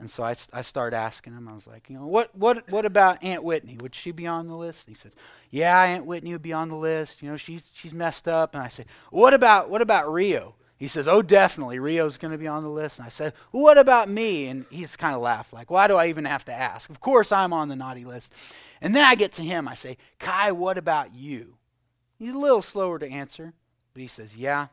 And 0.00 0.10
so 0.10 0.22
I, 0.24 0.34
I 0.52 0.62
started 0.62 0.96
asking 0.96 1.34
him. 1.34 1.46
I 1.46 1.52
was 1.52 1.66
like, 1.66 1.90
you 1.90 1.96
know, 1.96 2.06
what, 2.06 2.34
what, 2.34 2.68
what 2.70 2.86
about 2.86 3.22
Aunt 3.22 3.44
Whitney? 3.44 3.76
Would 3.80 3.94
she 3.94 4.12
be 4.12 4.26
on 4.26 4.46
the 4.46 4.56
list? 4.56 4.86
And 4.86 4.96
he 4.96 4.98
said, 4.98 5.12
yeah, 5.50 5.78
Aunt 5.82 6.06
Whitney 6.06 6.32
would 6.32 6.42
be 6.42 6.54
on 6.54 6.70
the 6.70 6.76
list. 6.76 7.22
You 7.22 7.30
know, 7.30 7.36
she's, 7.36 7.62
she's 7.72 7.92
messed 7.92 8.26
up. 8.26 8.54
And 8.54 8.62
I 8.62 8.68
said, 8.68 8.86
what 9.10 9.34
about, 9.34 9.68
what 9.68 9.82
about 9.82 10.10
Rio? 10.10 10.54
He 10.80 10.86
says, 10.86 11.06
Oh, 11.06 11.20
definitely, 11.20 11.78
Rio's 11.78 12.16
going 12.16 12.32
to 12.32 12.38
be 12.38 12.48
on 12.48 12.62
the 12.62 12.70
list. 12.70 12.98
And 12.98 13.04
I 13.04 13.10
said, 13.10 13.34
well, 13.52 13.62
What 13.62 13.76
about 13.76 14.08
me? 14.08 14.48
And 14.48 14.64
he's 14.70 14.96
kind 14.96 15.14
of 15.14 15.20
laughed, 15.20 15.52
like, 15.52 15.70
Why 15.70 15.86
do 15.86 15.96
I 15.96 16.06
even 16.06 16.24
have 16.24 16.46
to 16.46 16.52
ask? 16.52 16.88
Of 16.88 17.00
course, 17.00 17.30
I'm 17.30 17.52
on 17.52 17.68
the 17.68 17.76
naughty 17.76 18.06
list. 18.06 18.32
And 18.80 18.96
then 18.96 19.04
I 19.04 19.14
get 19.14 19.32
to 19.32 19.42
him. 19.42 19.68
I 19.68 19.74
say, 19.74 19.98
Kai, 20.18 20.52
what 20.52 20.78
about 20.78 21.12
you? 21.12 21.58
He's 22.18 22.32
a 22.32 22.38
little 22.38 22.62
slower 22.62 22.98
to 22.98 23.06
answer, 23.06 23.52
but 23.92 24.00
he 24.00 24.06
says, 24.06 24.34
Yeah, 24.34 24.68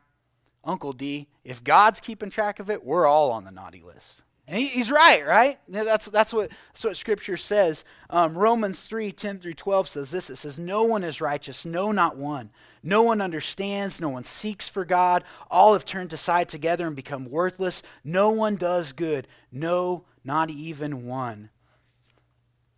Uncle 0.64 0.94
D, 0.94 1.28
if 1.44 1.62
God's 1.62 2.00
keeping 2.00 2.30
track 2.30 2.58
of 2.58 2.70
it, 2.70 2.82
we're 2.82 3.06
all 3.06 3.30
on 3.30 3.44
the 3.44 3.50
naughty 3.50 3.82
list. 3.82 4.22
And 4.48 4.56
he, 4.56 4.66
he's 4.68 4.90
right, 4.90 5.26
right? 5.26 5.58
That's, 5.68 6.06
that's, 6.06 6.32
what, 6.32 6.50
that's 6.72 6.84
what 6.84 6.96
Scripture 6.96 7.36
says. 7.36 7.84
Um, 8.08 8.36
Romans 8.36 8.80
3 8.80 9.12
10 9.12 9.40
through 9.40 9.52
12 9.52 9.88
says 9.88 10.10
this 10.10 10.30
It 10.30 10.36
says, 10.36 10.58
No 10.58 10.84
one 10.84 11.04
is 11.04 11.20
righteous, 11.20 11.66
no, 11.66 11.92
not 11.92 12.16
one. 12.16 12.50
No 12.82 13.02
one 13.02 13.20
understands, 13.20 14.00
no 14.00 14.08
one 14.08 14.24
seeks 14.24 14.68
for 14.68 14.86
God. 14.86 15.22
All 15.50 15.74
have 15.74 15.84
turned 15.84 16.12
aside 16.14 16.48
together 16.48 16.86
and 16.86 16.96
become 16.96 17.30
worthless. 17.30 17.82
No 18.02 18.30
one 18.30 18.56
does 18.56 18.92
good, 18.92 19.28
no, 19.52 20.04
not 20.24 20.48
even 20.48 21.06
one. 21.06 21.50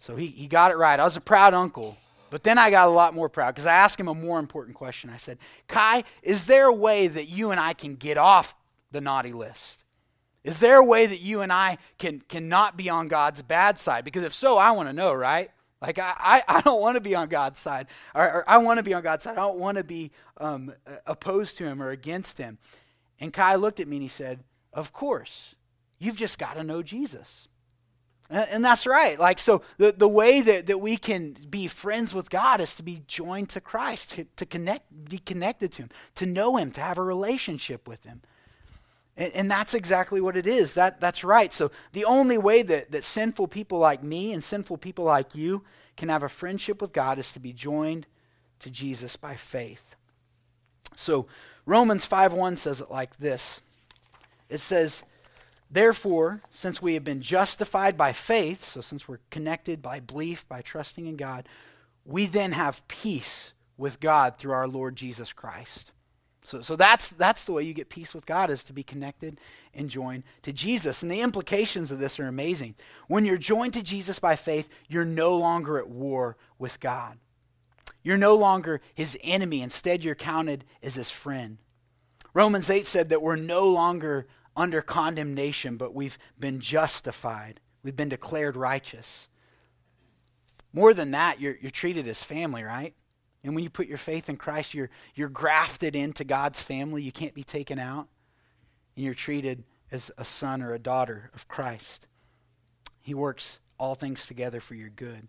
So 0.01 0.17
he, 0.17 0.27
he 0.27 0.49
got 0.49 0.73
it 0.73 0.77
right. 0.77 0.99
I 0.99 1.05
was 1.05 1.17
a 1.17 1.21
proud 1.21 1.55
uncle. 1.55 1.97
But 2.31 2.45
then 2.45 2.59
I 2.59 2.71
got 2.71 2.89
a 2.89 2.93
lot 2.93 3.15
more 3.15 3.29
proud 3.29 3.55
because 3.55 3.67
I 3.67 3.75
asked 3.75 3.99
him 3.99 4.09
a 4.09 4.15
more 4.15 4.39
important 4.39 4.77
question. 4.77 5.11
I 5.11 5.17
said, 5.17 5.39
Kai, 5.69 6.05
is 6.23 6.47
there 6.47 6.67
a 6.67 6.73
way 6.73 7.09
that 7.09 7.29
you 7.29 7.51
and 7.51 7.61
I 7.61 7.75
can 7.75 7.97
get 7.97 8.17
off 8.17 8.55
the 8.93 9.01
naughty 9.01 9.33
list? 9.33 9.80
Is 10.43 10.61
there 10.61 10.77
a 10.77 10.85
way 10.85 11.07
that 11.07 11.21
you 11.21 11.43
and 11.43 11.53
I 11.53 11.79
can 11.99 12.21
cannot 12.21 12.77
be 12.77 12.89
on 12.89 13.09
God's 13.09 13.43
bad 13.43 13.79
side? 13.79 14.05
Because 14.05 14.23
if 14.23 14.33
so, 14.33 14.57
I 14.57 14.71
want 14.71 14.89
to 14.89 14.93
know, 14.93 15.13
right? 15.13 15.51
Like 15.83 15.99
I, 15.99 16.15
I, 16.19 16.43
I 16.49 16.61
don't 16.61 16.81
want 16.81 16.97
to 16.97 17.01
be 17.01 17.15
on 17.15 17.29
God's 17.29 17.59
side, 17.59 17.87
or, 18.15 18.25
or 18.25 18.51
I 18.51 18.59
want 18.59 18.79
to 18.79 18.83
be 18.83 18.95
on 18.95 19.03
God's 19.03 19.25
side. 19.25 19.33
I 19.33 19.47
don't 19.47 19.59
want 19.59 19.79
to 19.79 19.85
be 19.85 20.13
um, 20.39 20.73
opposed 21.07 21.57
to 21.59 21.65
Him 21.65 21.83
or 21.83 21.91
against 21.91 22.39
Him. 22.39 22.59
And 23.19 23.33
Kai 23.33 23.57
looked 23.57 23.81
at 23.81 23.89
me 23.89 23.97
and 23.97 24.03
he 24.03 24.09
said, 24.09 24.45
"Of 24.73 24.93
course, 24.93 25.55
you've 25.99 26.17
just 26.17 26.39
got 26.39 26.55
to 26.55 26.65
know 26.65 26.83
Jesus." 26.83 27.49
And, 28.31 28.65
that's 28.65 28.87
right. 28.87 29.19
Like 29.19 29.41
so, 29.41 29.63
the, 29.77 29.91
the 29.91 30.07
way 30.07 30.41
that, 30.41 30.69
that 30.69 30.79
we 30.79 30.97
can 30.97 31.37
be 31.49 31.67
friends 31.67 32.15
with 32.15 32.31
God 32.31 32.61
is 32.61 32.75
to 32.75 32.85
be 32.85 33.03
joined 33.09 33.49
to 33.51 33.61
Christ, 33.61 34.13
to, 34.13 34.25
to 34.37 34.47
connect, 34.47 34.87
be 35.09 35.19
connected 35.19 35.73
to 35.73 35.83
Him, 35.83 35.91
to 36.15 36.27
know 36.27 36.57
Him, 36.57 36.71
to 36.73 36.81
have 36.81 36.97
a 36.97 37.03
relationship 37.03 37.89
with 37.89 38.05
Him. 38.05 38.23
And, 39.17 39.35
and, 39.35 39.51
that's 39.51 39.75
exactly 39.75 40.21
what 40.21 40.37
it 40.37 40.47
is. 40.47 40.75
That, 40.75 41.01
that's 41.01 41.25
right. 41.25 41.53
So 41.53 41.71
the 41.93 42.05
only 42.05 42.39
way 42.39 42.63
that, 42.63 42.93
that 42.93 43.05
sinful 43.05 43.49
people 43.49 43.79
like 43.79 44.03
me 44.03 44.33
and 44.33 44.43
sinful 44.43 44.79
people 44.79 45.05
like 45.05 45.35
you 45.35 45.65
can 45.97 46.09
have 46.09 46.23
a 46.23 46.29
friendship 46.29 46.81
with 46.81 46.93
God 46.93 47.19
is 47.19 47.33
to 47.33 47.41
be 47.41 47.53
joined 47.53 48.07
to 48.61 48.71
Jesus 48.71 49.17
by 49.17 49.35
faith. 49.35 49.97
So 50.95 51.27
Romans 51.67 52.09
5.1 52.09 52.57
says 52.57 52.81
it 52.81 52.91
like 52.91 53.17
this. 53.19 53.61
It 54.49 54.59
says, 54.59 55.03
Therefore, 55.71 56.43
since 56.51 56.83
we 56.83 56.95
have 56.95 57.05
been 57.05 57.21
justified 57.21 57.97
by 57.97 58.13
faith, 58.13 58.65
so 58.65 58.81
since 58.81 59.07
we're 59.07 59.21
connected 59.31 59.81
by 59.81 60.01
belief, 60.01 60.49
by 60.49 60.63
trusting 60.63 61.07
in 61.07 61.17
God, 61.17 61.49
we 62.05 62.27
then 62.27 62.53
have 62.53 62.87
peace 62.89 63.53
with 63.77 64.01
God 64.01 64.37
through 64.37 64.53
our 64.53 64.67
Lord 64.67 64.97
Jesus 64.97 65.33
Christ. 65.33 65.93
So, 66.43 66.63
so 66.63 66.75
that's, 66.75 67.11
that's 67.11 67.45
the 67.45 67.53
way 67.53 67.65
you 67.65 67.75
get 67.75 67.91
peace 67.91 68.15
with 68.15 68.25
God 68.25 68.51
is 68.51 68.65
to 68.65 68.73
be 68.73 68.83
connected 68.83 69.39
and 69.75 69.91
joined 69.91 70.25
to 70.43 70.53
Jesus. 70.53 71.03
And 71.03 71.11
the 71.11 71.21
implications 71.21 71.93
of 71.93 71.99
this 71.99 72.19
are 72.19 72.27
amazing. 72.27 72.77
When 73.09 73.25
you're 73.25 73.37
joined 73.37 73.75
to 73.75 73.83
Jesus 73.83 74.19
by 74.19 74.37
faith, 74.37 74.69
you're 74.89 75.05
no 75.05 75.37
longer 75.37 75.79
at 75.79 75.89
war 75.89 76.37
with 76.59 76.81
God. 76.81 77.19
You're 78.03 78.17
no 78.17 78.35
longer 78.35 78.81
his 78.95 79.19
enemy. 79.23 79.61
Instead, 79.61 80.03
you're 80.03 80.15
counted 80.15 80.65
as 80.83 80.95
his 80.95 81.11
friend. 81.11 81.59
Romans 82.33 82.71
8 82.71 82.87
said 82.87 83.11
that 83.11 83.23
we're 83.23 83.37
no 83.37 83.69
longer 83.69 84.27
under 84.57 84.81
condemnation, 84.81 85.77
but 85.77 85.95
we've 85.95 86.19
been 86.39 86.61
justified. 86.61 87.61
We've 87.83 87.97
been 87.97 88.09
declared 88.09 88.57
righteous. 88.57 89.29
More 90.73 90.95
than 90.95 91.11
that, 91.11 91.41
you're, 91.41 91.57
you're 91.61 91.71
treated 91.71 92.07
as 92.07 92.23
family, 92.23 92.63
right? 92.63 92.95
And 93.43 93.55
when 93.55 93.65
you 93.65 93.71
put 93.71 93.87
your 93.87 93.99
faith 93.99 94.29
in 94.29 94.37
Christ, 94.37 94.75
you're, 94.75 94.91
you're 95.15 95.29
grafted 95.29 95.97
into 95.97 96.25
God's 96.25 96.61
family. 96.61 97.03
You 97.03 97.13
can't 97.13 97.35
be 97.35 97.45
taken 97.45 97.79
out. 97.79 98.09
And 98.97 99.05
you're 99.05 99.15
treated 99.15 99.65
as 99.91 100.11
a 100.19 100.25
son 100.25 100.63
or 100.63 100.75
a 100.75 100.79
daughter 100.79 101.31
of 101.35 101.49
Christ. 101.49 102.07
He 103.01 103.15
works 103.15 103.61
all 103.79 103.95
things 103.95 104.27
together 104.27 104.61
for 104.61 104.75
your 104.75 104.91
good. 104.91 105.29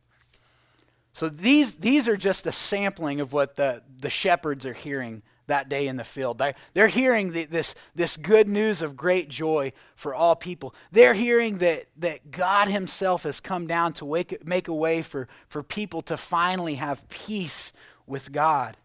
So 1.13 1.29
these, 1.29 1.75
these 1.75 2.07
are 2.07 2.17
just 2.17 2.45
a 2.45 2.51
sampling 2.51 3.21
of 3.21 3.33
what 3.33 3.55
the, 3.55 3.81
the 3.99 4.09
shepherds 4.09 4.65
are 4.65 4.73
hearing 4.73 5.23
that 5.47 5.67
day 5.67 5.87
in 5.87 5.97
the 5.97 6.03
field. 6.03 6.41
They're 6.73 6.87
hearing 6.87 7.31
the, 7.31 7.45
this, 7.45 7.75
this 7.93 8.15
good 8.15 8.47
news 8.47 8.81
of 8.81 8.95
great 8.95 9.29
joy 9.29 9.73
for 9.95 10.15
all 10.15 10.35
people. 10.35 10.73
They're 10.91 11.13
hearing 11.13 11.57
that, 11.57 11.85
that 11.97 12.31
God 12.31 12.69
Himself 12.69 13.23
has 13.23 13.39
come 13.39 13.67
down 13.67 13.93
to 13.93 14.05
wake, 14.05 14.45
make 14.45 14.69
a 14.69 14.73
way 14.73 15.01
for, 15.01 15.27
for 15.47 15.61
people 15.61 16.01
to 16.03 16.15
finally 16.15 16.75
have 16.75 17.07
peace 17.09 17.73
with 18.11 18.31
God. 18.31 18.77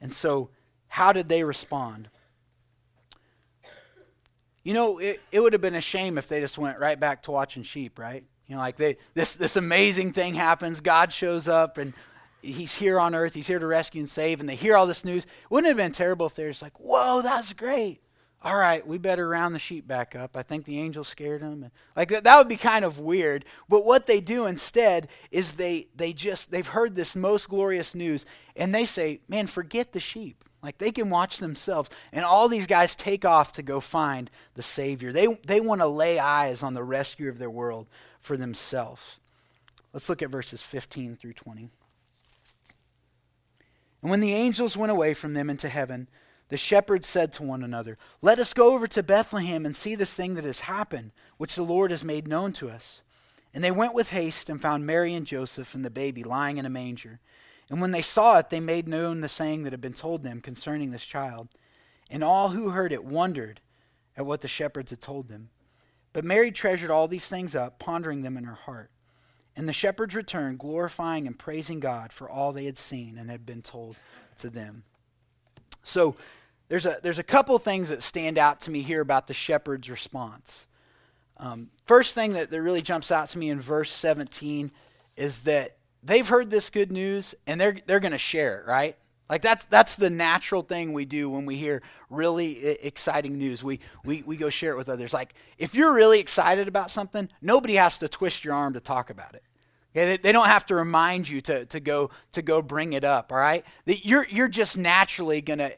And 0.00 0.12
so, 0.12 0.50
how 0.88 1.12
did 1.12 1.28
they 1.28 1.42
respond? 1.42 2.08
You 4.62 4.74
know, 4.74 4.98
it, 4.98 5.20
it 5.32 5.40
would 5.40 5.54
have 5.54 5.62
been 5.62 5.74
a 5.74 5.80
shame 5.80 6.18
if 6.18 6.28
they 6.28 6.38
just 6.38 6.58
went 6.58 6.78
right 6.78 7.00
back 7.00 7.22
to 7.24 7.32
watching 7.32 7.64
sheep, 7.64 7.98
right? 7.98 8.22
You 8.46 8.54
know, 8.54 8.60
like 8.60 8.76
they 8.76 8.98
this 9.14 9.34
this 9.34 9.56
amazing 9.56 10.12
thing 10.12 10.34
happens, 10.34 10.80
God 10.80 11.12
shows 11.12 11.48
up 11.48 11.78
and 11.78 11.94
he's 12.42 12.74
here 12.74 13.00
on 13.00 13.14
earth, 13.14 13.34
he's 13.34 13.46
here 13.46 13.58
to 13.58 13.66
rescue 13.66 14.00
and 14.00 14.10
save, 14.10 14.40
and 14.40 14.48
they 14.48 14.54
hear 14.54 14.76
all 14.76 14.86
this 14.86 15.04
news. 15.04 15.26
Wouldn't 15.50 15.66
it 15.66 15.70
have 15.70 15.76
been 15.78 15.92
terrible 15.92 16.26
if 16.26 16.34
they're 16.34 16.50
just 16.50 16.62
like, 16.62 16.78
Whoa, 16.78 17.22
that's 17.22 17.52
great. 17.54 18.00
All 18.44 18.56
right, 18.56 18.84
we 18.84 18.98
better 18.98 19.28
round 19.28 19.54
the 19.54 19.60
sheep 19.60 19.86
back 19.86 20.16
up. 20.16 20.36
I 20.36 20.42
think 20.42 20.64
the 20.64 20.80
angel 20.80 21.04
scared 21.04 21.42
them. 21.42 21.70
Like 21.94 22.08
that, 22.08 22.24
that 22.24 22.38
would 22.38 22.48
be 22.48 22.56
kind 22.56 22.84
of 22.84 22.98
weird. 22.98 23.44
But 23.68 23.84
what 23.84 24.06
they 24.06 24.20
do 24.20 24.46
instead 24.46 25.08
is 25.30 25.54
they 25.54 25.86
they 25.94 26.12
just 26.12 26.50
they've 26.50 26.66
heard 26.66 26.96
this 26.96 27.14
most 27.14 27.48
glorious 27.48 27.94
news 27.94 28.26
and 28.56 28.74
they 28.74 28.84
say, 28.84 29.20
Man, 29.28 29.46
forget 29.46 29.92
the 29.92 30.00
sheep. 30.00 30.44
Like 30.62 30.78
they 30.78 30.90
can 30.90 31.10
watch 31.10 31.38
themselves. 31.38 31.90
And 32.12 32.24
all 32.24 32.48
these 32.48 32.66
guys 32.66 32.96
take 32.96 33.24
off 33.24 33.52
to 33.54 33.62
go 33.62 33.80
find 33.80 34.30
the 34.54 34.62
Savior. 34.62 35.12
They, 35.12 35.26
they 35.46 35.60
want 35.60 35.80
to 35.80 35.86
lay 35.86 36.18
eyes 36.18 36.62
on 36.62 36.74
the 36.74 36.84
rescue 36.84 37.28
of 37.28 37.38
their 37.38 37.50
world 37.50 37.88
for 38.20 38.36
themselves. 38.36 39.20
Let's 39.92 40.08
look 40.08 40.22
at 40.22 40.30
verses 40.30 40.62
15 40.62 41.16
through 41.16 41.34
20. 41.34 41.68
And 44.02 44.10
when 44.10 44.20
the 44.20 44.32
angels 44.32 44.76
went 44.76 44.92
away 44.92 45.14
from 45.14 45.34
them 45.34 45.50
into 45.50 45.68
heaven, 45.68 46.08
the 46.52 46.58
shepherds 46.58 47.08
said 47.08 47.32
to 47.32 47.42
one 47.42 47.62
another, 47.62 47.96
Let 48.20 48.38
us 48.38 48.52
go 48.52 48.74
over 48.74 48.86
to 48.88 49.02
Bethlehem 49.02 49.64
and 49.64 49.74
see 49.74 49.94
this 49.94 50.12
thing 50.12 50.34
that 50.34 50.44
has 50.44 50.60
happened, 50.60 51.12
which 51.38 51.54
the 51.54 51.62
Lord 51.62 51.90
has 51.90 52.04
made 52.04 52.28
known 52.28 52.52
to 52.52 52.68
us. 52.68 53.00
And 53.54 53.64
they 53.64 53.70
went 53.70 53.94
with 53.94 54.10
haste 54.10 54.50
and 54.50 54.60
found 54.60 54.84
Mary 54.84 55.14
and 55.14 55.24
Joseph 55.24 55.74
and 55.74 55.82
the 55.82 55.88
baby 55.88 56.22
lying 56.22 56.58
in 56.58 56.66
a 56.66 56.68
manger. 56.68 57.20
And 57.70 57.80
when 57.80 57.92
they 57.92 58.02
saw 58.02 58.36
it, 58.36 58.50
they 58.50 58.60
made 58.60 58.86
known 58.86 59.22
the 59.22 59.30
saying 59.30 59.62
that 59.62 59.72
had 59.72 59.80
been 59.80 59.94
told 59.94 60.22
them 60.24 60.42
concerning 60.42 60.90
this 60.90 61.06
child. 61.06 61.48
And 62.10 62.22
all 62.22 62.50
who 62.50 62.68
heard 62.68 62.92
it 62.92 63.02
wondered 63.02 63.62
at 64.14 64.26
what 64.26 64.42
the 64.42 64.46
shepherds 64.46 64.90
had 64.90 65.00
told 65.00 65.28
them. 65.28 65.48
But 66.12 66.22
Mary 66.22 66.50
treasured 66.50 66.90
all 66.90 67.08
these 67.08 67.28
things 67.28 67.54
up, 67.54 67.78
pondering 67.78 68.20
them 68.20 68.36
in 68.36 68.44
her 68.44 68.56
heart. 68.56 68.90
And 69.56 69.66
the 69.66 69.72
shepherds 69.72 70.14
returned, 70.14 70.58
glorifying 70.58 71.26
and 71.26 71.38
praising 71.38 71.80
God 71.80 72.12
for 72.12 72.28
all 72.28 72.52
they 72.52 72.66
had 72.66 72.76
seen 72.76 73.16
and 73.16 73.30
had 73.30 73.46
been 73.46 73.62
told 73.62 73.96
to 74.36 74.50
them. 74.50 74.84
So 75.82 76.14
there's 76.72 76.86
a, 76.86 76.96
there's 77.02 77.18
a 77.18 77.22
couple 77.22 77.58
things 77.58 77.90
that 77.90 78.02
stand 78.02 78.38
out 78.38 78.60
to 78.60 78.70
me 78.70 78.80
here 78.80 79.02
about 79.02 79.26
the 79.26 79.34
shepherd's 79.34 79.90
response. 79.90 80.66
Um, 81.36 81.68
first 81.84 82.14
thing 82.14 82.32
that, 82.32 82.50
that 82.50 82.62
really 82.62 82.80
jumps 82.80 83.12
out 83.12 83.28
to 83.28 83.38
me 83.38 83.50
in 83.50 83.60
verse 83.60 83.90
17 83.90 84.72
is 85.14 85.42
that 85.42 85.76
they've 86.02 86.26
heard 86.26 86.48
this 86.48 86.70
good 86.70 86.90
news 86.90 87.34
and 87.46 87.60
they're 87.60 87.76
they're 87.84 88.00
going 88.00 88.12
to 88.12 88.18
share 88.18 88.60
it, 88.60 88.66
right? 88.66 88.96
Like 89.28 89.42
that's 89.42 89.66
that's 89.66 89.96
the 89.96 90.08
natural 90.08 90.62
thing 90.62 90.94
we 90.94 91.04
do 91.04 91.28
when 91.28 91.44
we 91.44 91.56
hear 91.56 91.82
really 92.08 92.64
exciting 92.64 93.36
news. 93.36 93.62
We 93.62 93.80
we 94.02 94.22
we 94.22 94.38
go 94.38 94.48
share 94.48 94.72
it 94.72 94.78
with 94.78 94.88
others. 94.88 95.12
Like 95.12 95.34
if 95.58 95.74
you're 95.74 95.92
really 95.92 96.20
excited 96.20 96.68
about 96.68 96.90
something, 96.90 97.28
nobody 97.42 97.74
has 97.74 97.98
to 97.98 98.08
twist 98.08 98.46
your 98.46 98.54
arm 98.54 98.72
to 98.72 98.80
talk 98.80 99.10
about 99.10 99.34
it. 99.34 99.42
Okay, 99.94 100.06
they, 100.06 100.16
they 100.16 100.32
don't 100.32 100.46
have 100.46 100.64
to 100.66 100.74
remind 100.74 101.28
you 101.28 101.42
to, 101.42 101.66
to 101.66 101.80
go 101.80 102.08
to 102.32 102.40
go 102.40 102.62
bring 102.62 102.94
it 102.94 103.04
up. 103.04 103.30
All 103.30 103.36
right, 103.36 103.62
that 103.84 104.06
you're 104.06 104.26
you're 104.30 104.48
just 104.48 104.78
naturally 104.78 105.42
gonna 105.42 105.72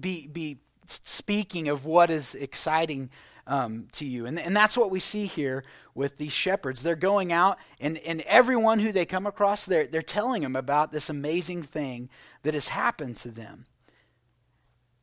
be 0.00 0.26
be 0.26 0.58
speaking 0.86 1.68
of 1.68 1.86
what 1.86 2.10
is 2.10 2.34
exciting 2.34 3.10
um, 3.46 3.88
to 3.92 4.04
you. 4.04 4.26
And, 4.26 4.38
and 4.38 4.56
that's 4.56 4.76
what 4.76 4.90
we 4.90 5.00
see 5.00 5.26
here 5.26 5.64
with 5.94 6.16
these 6.16 6.32
shepherds. 6.32 6.82
They're 6.82 6.96
going 6.96 7.32
out, 7.32 7.58
and, 7.80 7.98
and 7.98 8.22
everyone 8.22 8.78
who 8.78 8.92
they 8.92 9.04
come 9.04 9.26
across, 9.26 9.66
they're, 9.66 9.86
they're 9.86 10.02
telling 10.02 10.42
them 10.42 10.56
about 10.56 10.92
this 10.92 11.10
amazing 11.10 11.62
thing 11.62 12.08
that 12.42 12.54
has 12.54 12.68
happened 12.68 13.16
to 13.18 13.30
them. 13.30 13.66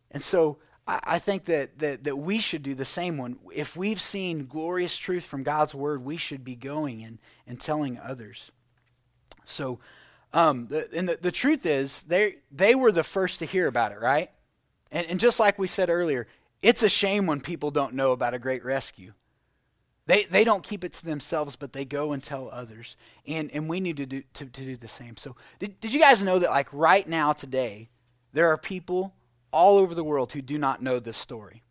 And 0.09 0.23
so 0.23 0.57
I, 0.87 0.99
I 1.03 1.19
think 1.19 1.45
that, 1.45 1.79
that, 1.79 2.03
that 2.03 2.17
we 2.17 2.39
should 2.39 2.63
do 2.63 2.75
the 2.75 2.85
same 2.85 3.17
one. 3.17 3.37
If 3.53 3.75
we've 3.75 4.01
seen 4.01 4.47
glorious 4.47 4.97
truth 4.97 5.25
from 5.25 5.43
God's 5.43 5.75
word, 5.75 6.03
we 6.03 6.17
should 6.17 6.43
be 6.43 6.55
going 6.55 7.03
and, 7.03 7.19
and 7.47 7.59
telling 7.59 7.99
others. 7.99 8.51
So, 9.45 9.79
um, 10.33 10.67
the, 10.67 10.87
and 10.93 11.09
the, 11.09 11.19
the 11.21 11.31
truth 11.31 11.65
is, 11.65 12.03
they, 12.03 12.37
they 12.51 12.73
were 12.73 12.91
the 12.91 13.03
first 13.03 13.39
to 13.39 13.45
hear 13.45 13.67
about 13.67 13.91
it, 13.91 13.99
right? 13.99 14.31
And, 14.91 15.07
and 15.07 15.19
just 15.19 15.39
like 15.39 15.57
we 15.57 15.67
said 15.67 15.89
earlier, 15.89 16.27
it's 16.61 16.83
a 16.83 16.89
shame 16.89 17.25
when 17.27 17.41
people 17.41 17.71
don't 17.71 17.93
know 17.93 18.11
about 18.11 18.33
a 18.33 18.39
great 18.39 18.63
rescue. 18.63 19.13
They, 20.07 20.25
they 20.25 20.43
don't 20.43 20.63
keep 20.63 20.83
it 20.83 20.93
to 20.93 21.05
themselves, 21.05 21.55
but 21.55 21.73
they 21.73 21.85
go 21.85 22.11
and 22.11 22.23
tell 22.23 22.49
others. 22.51 22.97
And, 23.27 23.51
and 23.51 23.69
we 23.69 23.79
need 23.79 23.97
to 23.97 24.05
do, 24.05 24.23
to, 24.33 24.45
to 24.45 24.61
do 24.61 24.75
the 24.75 24.87
same. 24.87 25.15
So, 25.15 25.35
did, 25.59 25.79
did 25.79 25.93
you 25.93 25.99
guys 25.99 26.23
know 26.23 26.39
that, 26.39 26.49
like, 26.49 26.67
right 26.73 27.07
now, 27.07 27.33
today, 27.33 27.89
there 28.33 28.49
are 28.51 28.57
people 28.57 29.13
all 29.51 29.77
over 29.77 29.95
the 29.95 30.03
world 30.03 30.31
who 30.33 30.41
do 30.41 30.57
not 30.57 30.81
know 30.81 30.99
this 30.99 31.17
story? 31.17 31.63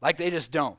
Like, 0.00 0.16
they 0.16 0.30
just 0.30 0.52
don't. 0.52 0.78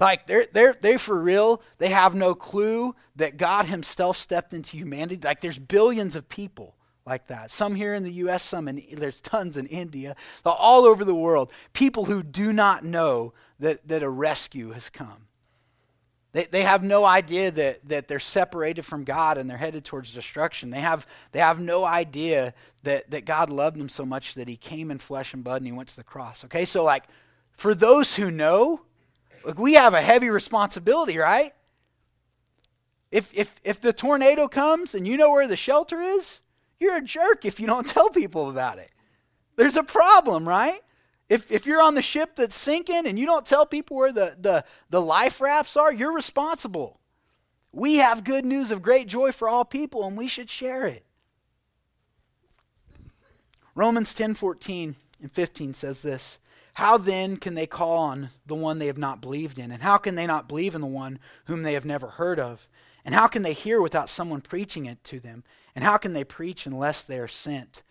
Like, 0.00 0.26
they're, 0.26 0.46
they're, 0.52 0.72
they 0.80 0.96
for 0.96 1.20
real, 1.20 1.62
they 1.78 1.90
have 1.90 2.14
no 2.14 2.34
clue 2.34 2.94
that 3.16 3.36
God 3.36 3.66
Himself 3.66 4.16
stepped 4.16 4.52
into 4.52 4.76
humanity. 4.76 5.20
Like, 5.22 5.40
there's 5.40 5.58
billions 5.58 6.16
of 6.16 6.28
people 6.28 6.76
like 7.04 7.26
that. 7.28 7.50
Some 7.50 7.74
here 7.74 7.94
in 7.94 8.04
the 8.04 8.12
U.S., 8.12 8.42
some 8.42 8.68
in, 8.68 8.82
there's 8.92 9.20
tons 9.20 9.56
in 9.56 9.66
India, 9.66 10.16
all 10.44 10.84
over 10.84 11.04
the 11.04 11.14
world. 11.14 11.50
People 11.72 12.04
who 12.04 12.22
do 12.22 12.52
not 12.52 12.84
know 12.84 13.32
that, 13.58 13.86
that 13.88 14.02
a 14.02 14.08
rescue 14.08 14.70
has 14.70 14.90
come. 14.90 15.26
They, 16.32 16.46
they 16.46 16.62
have 16.62 16.82
no 16.82 17.04
idea 17.04 17.50
that, 17.50 17.86
that 17.88 18.08
they're 18.08 18.18
separated 18.18 18.82
from 18.82 19.04
God 19.04 19.36
and 19.36 19.48
they're 19.48 19.58
headed 19.58 19.84
towards 19.84 20.14
destruction. 20.14 20.70
They 20.70 20.80
have, 20.80 21.06
they 21.32 21.40
have 21.40 21.60
no 21.60 21.84
idea 21.84 22.54
that, 22.84 23.10
that 23.10 23.26
God 23.26 23.50
loved 23.50 23.78
them 23.78 23.90
so 23.90 24.06
much 24.06 24.34
that 24.34 24.48
he 24.48 24.56
came 24.56 24.90
in 24.90 24.98
flesh 24.98 25.34
and 25.34 25.44
blood 25.44 25.58
and 25.58 25.66
he 25.66 25.72
went 25.72 25.90
to 25.90 25.96
the 25.96 26.04
cross. 26.04 26.44
Okay, 26.44 26.64
so 26.64 26.84
like 26.84 27.04
for 27.52 27.74
those 27.74 28.16
who 28.16 28.30
know, 28.30 28.80
like 29.44 29.58
we 29.58 29.74
have 29.74 29.92
a 29.92 30.00
heavy 30.00 30.30
responsibility, 30.30 31.18
right? 31.18 31.52
If, 33.10 33.30
if, 33.34 33.54
if 33.62 33.80
the 33.80 33.92
tornado 33.92 34.48
comes 34.48 34.94
and 34.94 35.06
you 35.06 35.18
know 35.18 35.32
where 35.32 35.46
the 35.46 35.56
shelter 35.56 36.00
is, 36.00 36.40
you're 36.82 36.96
a 36.96 37.02
jerk 37.02 37.44
if 37.44 37.58
you 37.58 37.66
don't 37.66 37.86
tell 37.96 38.10
people 38.10 38.50
about 38.50 38.78
it. 38.78 38.90
There's 39.56 39.76
a 39.76 39.82
problem, 39.82 40.48
right? 40.48 40.80
If, 41.28 41.50
if 41.50 41.64
you're 41.64 41.80
on 41.80 41.94
the 41.94 42.02
ship 42.02 42.36
that's 42.36 42.54
sinking 42.54 43.06
and 43.06 43.18
you 43.18 43.24
don't 43.24 43.46
tell 43.46 43.64
people 43.64 43.96
where 43.96 44.12
the, 44.12 44.36
the, 44.38 44.64
the 44.90 45.00
life 45.00 45.40
rafts 45.40 45.76
are, 45.76 45.92
you're 45.92 46.12
responsible. 46.12 47.00
We 47.72 47.96
have 47.96 48.24
good 48.24 48.44
news 48.44 48.70
of 48.70 48.82
great 48.82 49.08
joy 49.08 49.32
for 49.32 49.48
all 49.48 49.64
people, 49.64 50.06
and 50.06 50.16
we 50.16 50.28
should 50.28 50.50
share 50.50 50.84
it. 50.84 51.06
Romans 53.74 54.14
10 54.14 54.34
14 54.34 54.96
and 55.22 55.32
15 55.32 55.72
says 55.72 56.02
this 56.02 56.38
How 56.74 56.98
then 56.98 57.38
can 57.38 57.54
they 57.54 57.66
call 57.66 57.96
on 57.96 58.28
the 58.44 58.54
one 58.54 58.78
they 58.78 58.88
have 58.88 58.98
not 58.98 59.22
believed 59.22 59.58
in? 59.58 59.70
And 59.70 59.82
how 59.82 59.96
can 59.96 60.16
they 60.16 60.26
not 60.26 60.48
believe 60.48 60.74
in 60.74 60.82
the 60.82 60.86
one 60.86 61.18
whom 61.46 61.62
they 61.62 61.72
have 61.72 61.86
never 61.86 62.08
heard 62.08 62.38
of? 62.38 62.68
And 63.04 63.14
how 63.14 63.26
can 63.26 63.42
they 63.42 63.52
hear 63.52 63.80
without 63.80 64.08
someone 64.08 64.40
preaching 64.40 64.86
it 64.86 65.02
to 65.04 65.20
them? 65.20 65.44
And 65.74 65.84
how 65.84 65.96
can 65.96 66.12
they 66.12 66.24
preach 66.24 66.66
unless 66.66 67.02
they 67.02 67.18
are 67.18 67.28
sent? 67.28 67.82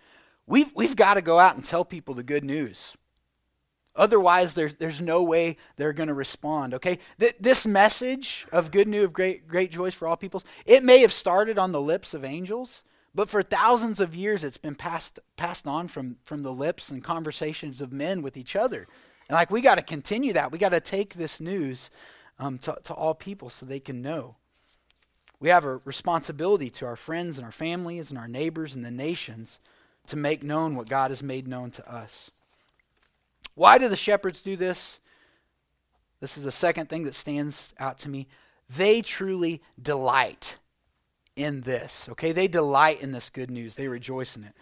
We've, 0.47 0.71
we've 0.76 0.95
got 0.95 1.15
to 1.15 1.21
go 1.21 1.39
out 1.39 1.56
and 1.56 1.63
tell 1.63 1.86
people 1.86 2.13
the 2.13 2.24
good 2.24 2.43
news. 2.43 2.95
Otherwise, 3.95 4.54
there's, 4.54 4.76
there's 4.76 5.02
no 5.02 5.21
way 5.21 5.58
they're 5.76 5.91
going 5.91 6.08
to 6.08 6.13
respond, 6.13 6.74
okay? 6.74 6.97
Th- 7.19 7.36
this 7.39 7.65
message 7.65 8.47
of 8.52 8.71
good 8.71 8.88
news 8.88 9.04
of 9.04 9.13
great, 9.13 9.47
great 9.47 9.69
joys 9.69 9.93
for 9.93 10.08
all 10.08 10.15
peoples, 10.15 10.45
it 10.65 10.84
may 10.84 11.00
have 11.00 11.12
started 11.12 11.60
on 11.60 11.74
the 11.74 11.82
lips 11.82 12.13
of 12.13 12.24
angels, 12.24 12.84
but 13.13 13.30
for 13.30 13.43
thousands 13.43 14.00
of 14.00 14.15
years 14.15 14.45
it's 14.45 14.58
been 14.58 14.76
passed, 14.76 15.19
passed 15.36 15.67
on 15.67 15.89
from, 15.89 16.15
from 16.24 16.41
the 16.41 16.54
lips 16.54 16.89
and 16.89 17.04
conversations 17.04 17.82
of 17.82 17.91
men 17.91 18.21
with 18.21 18.38
each 18.38 18.56
other. 18.56 18.88
And 19.28 19.36
like, 19.36 19.52
we 19.52 19.60
got 19.60 19.76
to 19.76 19.82
continue 19.82 20.32
that. 20.34 20.54
We 20.54 20.58
got 20.58 20.69
to 20.69 20.80
take 20.80 21.15
this 21.15 21.41
news 21.41 21.91
um, 22.39 22.58
to, 22.60 22.78
to 22.86 22.93
all 22.93 23.13
people 23.13 23.50
so 23.50 23.65
they 23.65 23.82
can 23.82 24.02
know. 24.02 24.38
We 25.41 25.49
have 25.49 25.65
a 25.65 25.77
responsibility 25.77 26.69
to 26.69 26.86
our 26.86 26.95
friends 26.95 27.38
and 27.38 27.45
our 27.45 27.51
families 27.51 28.12
and 28.12 28.19
our 28.19 28.27
neighbors 28.27 28.75
and 28.75 28.86
the 28.86 28.91
nations 28.91 29.60
to 30.08 30.15
make 30.15 30.43
known 30.43 30.75
what 30.75 30.88
God 30.88 31.10
has 31.10 31.23
made 31.23 31.47
known 31.47 31.71
to 31.71 31.91
us. 31.91 32.30
Why 33.56 33.80
do 33.80 33.89
the 33.89 33.95
shepherds 33.95 34.43
do 34.43 34.56
this? 34.56 35.01
This 36.19 36.38
is 36.38 36.43
the 36.43 36.51
second 36.51 36.89
thing 36.89 37.06
that 37.06 37.15
stands 37.15 37.73
out 37.80 37.97
to 37.99 38.10
me. 38.10 38.27
They 38.69 39.01
truly 39.01 39.63
delight 39.82 40.60
in 41.36 41.62
this. 41.62 42.08
Okay, 42.10 42.32
they 42.32 42.47
delight 42.47 43.01
in 43.01 43.12
this 43.12 43.32
good 43.32 43.49
news, 43.49 43.75
they 43.75 43.88
rejoice 43.88 44.36
in 44.36 44.43
it. 44.43 44.54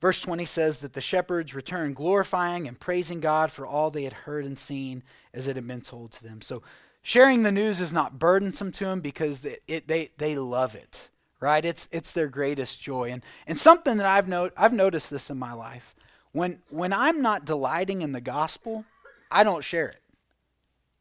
Verse 0.00 0.20
20 0.20 0.44
says 0.44 0.78
that 0.78 0.92
the 0.92 1.00
shepherds 1.00 1.56
returned 1.56 1.96
glorifying 1.96 2.68
and 2.68 2.78
praising 2.78 3.18
God 3.18 3.50
for 3.50 3.66
all 3.66 3.90
they 3.90 4.04
had 4.04 4.12
heard 4.12 4.44
and 4.44 4.56
seen 4.56 5.02
as 5.34 5.48
it 5.48 5.56
had 5.56 5.66
been 5.66 5.80
told 5.80 6.12
to 6.12 6.22
them. 6.22 6.40
So 6.40 6.62
sharing 7.08 7.42
the 7.42 7.50
news 7.50 7.80
is 7.80 7.90
not 7.90 8.18
burdensome 8.18 8.70
to 8.70 8.84
them 8.84 9.00
because 9.00 9.42
it, 9.42 9.62
it, 9.66 9.88
they, 9.88 10.10
they 10.18 10.36
love 10.36 10.74
it, 10.74 11.08
right? 11.40 11.64
It's, 11.64 11.88
it's 11.90 12.12
their 12.12 12.28
greatest 12.28 12.82
joy. 12.82 13.10
And, 13.10 13.22
and 13.46 13.58
something 13.58 13.96
that 13.96 14.04
I've, 14.04 14.28
not, 14.28 14.52
I've 14.58 14.74
noticed 14.74 15.10
this 15.10 15.30
in 15.30 15.38
my 15.38 15.54
life. 15.54 15.96
When, 16.32 16.60
when 16.68 16.92
I'm 16.92 17.22
not 17.22 17.46
delighting 17.46 18.02
in 18.02 18.12
the 18.12 18.20
gospel, 18.20 18.84
I 19.30 19.42
don't 19.42 19.64
share 19.64 19.88
it. 19.88 20.02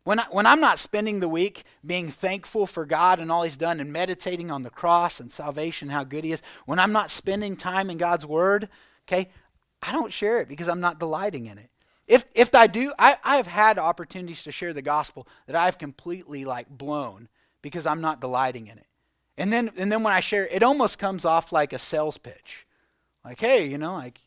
When, 0.05 0.21
I, 0.21 0.27
when 0.31 0.45
I'm 0.45 0.61
not 0.61 0.79
spending 0.79 1.19
the 1.19 1.27
week 1.27 1.65
being 1.85 2.07
thankful 2.07 2.67
for 2.67 2.85
God 2.85 3.19
and 3.19 3.29
all 3.29 3.43
He's 3.43 3.57
done 3.57 3.81
and 3.81 3.91
meditating 3.91 4.49
on 4.49 4.63
the 4.63 4.69
cross 4.69 5.19
and 5.19 5.29
salvation, 5.29 5.89
how 5.89 6.05
good 6.05 6.23
He 6.23 6.31
is, 6.31 6.41
when 6.65 6.79
I'm 6.79 6.93
not 6.93 7.11
spending 7.11 7.57
time 7.57 7.89
in 7.89 7.97
God's 7.97 8.25
Word, 8.25 8.69
okay, 9.09 9.29
I 9.83 9.91
don't 9.91 10.13
share 10.13 10.39
it 10.39 10.47
because 10.47 10.69
I'm 10.69 10.79
not 10.79 10.99
delighting 10.99 11.47
in 11.47 11.57
it. 11.57 11.69
If, 12.07 12.25
if 12.33 12.55
I 12.55 12.67
do, 12.67 12.93
I, 12.97 13.17
I 13.23 13.35
have 13.37 13.47
had 13.47 13.77
opportunities 13.77 14.43
to 14.43 14.51
share 14.51 14.73
the 14.73 14.81
gospel 14.81 15.27
that 15.45 15.55
I've 15.55 15.77
completely 15.77 16.45
like 16.45 16.69
blown 16.69 17.27
because 17.61 17.85
I'm 17.85 18.01
not 18.01 18.21
delighting 18.21 18.67
in 18.67 18.77
it. 18.77 18.85
And 19.37 19.51
then, 19.51 19.71
and 19.77 19.91
then 19.91 20.03
when 20.03 20.13
I 20.13 20.21
share, 20.21 20.47
it 20.47 20.63
almost 20.63 20.99
comes 20.99 21.25
off 21.25 21.51
like 21.51 21.73
a 21.73 21.79
sales 21.79 22.17
pitch. 22.17 22.65
Like, 23.23 23.39
hey, 23.39 23.67
you 23.67 23.77
know, 23.77 23.93
like 23.93 24.19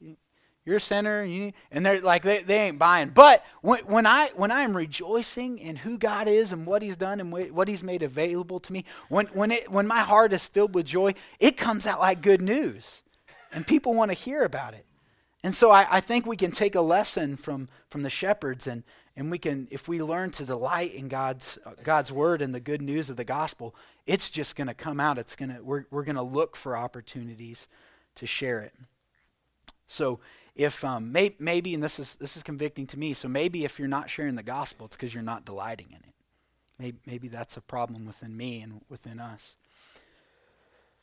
you're 0.64 0.76
a 0.76 0.80
sinner, 0.80 1.24
you, 1.24 1.52
and 1.70 1.84
they're 1.84 2.00
like 2.00 2.22
they, 2.22 2.42
they 2.42 2.68
ain't 2.68 2.78
buying. 2.78 3.08
But 3.08 3.44
when, 3.62 3.80
when 3.86 4.06
I 4.06 4.30
when 4.36 4.50
I 4.50 4.62
am 4.62 4.76
rejoicing 4.76 5.58
in 5.58 5.76
who 5.76 5.96
God 5.96 6.28
is 6.28 6.52
and 6.52 6.66
what 6.66 6.82
He's 6.82 6.98
done 6.98 7.18
and 7.18 7.32
what 7.32 7.66
He's 7.66 7.82
made 7.82 8.02
available 8.02 8.60
to 8.60 8.72
me, 8.72 8.84
when 9.08 9.26
when 9.28 9.52
it 9.52 9.70
when 9.70 9.86
my 9.86 10.00
heart 10.00 10.34
is 10.34 10.44
filled 10.46 10.74
with 10.74 10.86
joy, 10.86 11.14
it 11.38 11.56
comes 11.56 11.86
out 11.86 11.98
like 11.98 12.20
good 12.20 12.42
news, 12.42 13.02
and 13.52 13.66
people 13.66 13.94
want 13.94 14.10
to 14.10 14.14
hear 14.14 14.42
about 14.42 14.74
it. 14.74 14.84
And 15.42 15.54
so 15.54 15.70
I, 15.70 15.86
I 15.90 16.00
think 16.00 16.26
we 16.26 16.36
can 16.36 16.52
take 16.52 16.74
a 16.74 16.80
lesson 16.80 17.36
from 17.36 17.68
from 17.88 18.02
the 18.02 18.10
shepherds, 18.10 18.66
and 18.66 18.84
and 19.16 19.30
we 19.30 19.38
can 19.38 19.68
if 19.70 19.88
we 19.88 20.02
learn 20.02 20.30
to 20.32 20.44
delight 20.44 20.94
in 20.94 21.08
God's 21.08 21.58
uh, 21.64 21.72
God's 21.82 22.12
word 22.12 22.42
and 22.42 22.54
the 22.54 22.60
good 22.60 22.82
news 22.82 23.08
of 23.08 23.16
the 23.16 23.24
gospel, 23.24 23.74
it's 24.06 24.30
just 24.30 24.54
going 24.54 24.66
to 24.66 24.74
come 24.74 25.00
out. 25.00 25.18
It's 25.18 25.36
gonna 25.36 25.60
we're 25.62 25.86
we're 25.90 26.04
going 26.04 26.16
to 26.16 26.22
look 26.22 26.56
for 26.56 26.76
opportunities 26.76 27.68
to 28.16 28.26
share 28.26 28.60
it. 28.60 28.74
So 29.86 30.20
if 30.54 30.84
um, 30.84 31.10
may, 31.10 31.34
maybe, 31.38 31.72
and 31.72 31.82
this 31.82 31.98
is 31.98 32.16
this 32.16 32.36
is 32.36 32.42
convicting 32.42 32.86
to 32.88 32.98
me, 32.98 33.14
so 33.14 33.28
maybe 33.28 33.64
if 33.64 33.78
you're 33.78 33.88
not 33.88 34.10
sharing 34.10 34.34
the 34.34 34.42
gospel, 34.42 34.86
it's 34.86 34.96
because 34.96 35.14
you're 35.14 35.22
not 35.22 35.46
delighting 35.46 35.88
in 35.90 35.96
it. 35.96 36.14
Maybe, 36.78 36.98
maybe 37.06 37.28
that's 37.28 37.56
a 37.56 37.60
problem 37.62 38.06
within 38.06 38.36
me 38.36 38.60
and 38.60 38.82
within 38.88 39.20
us. 39.20 39.54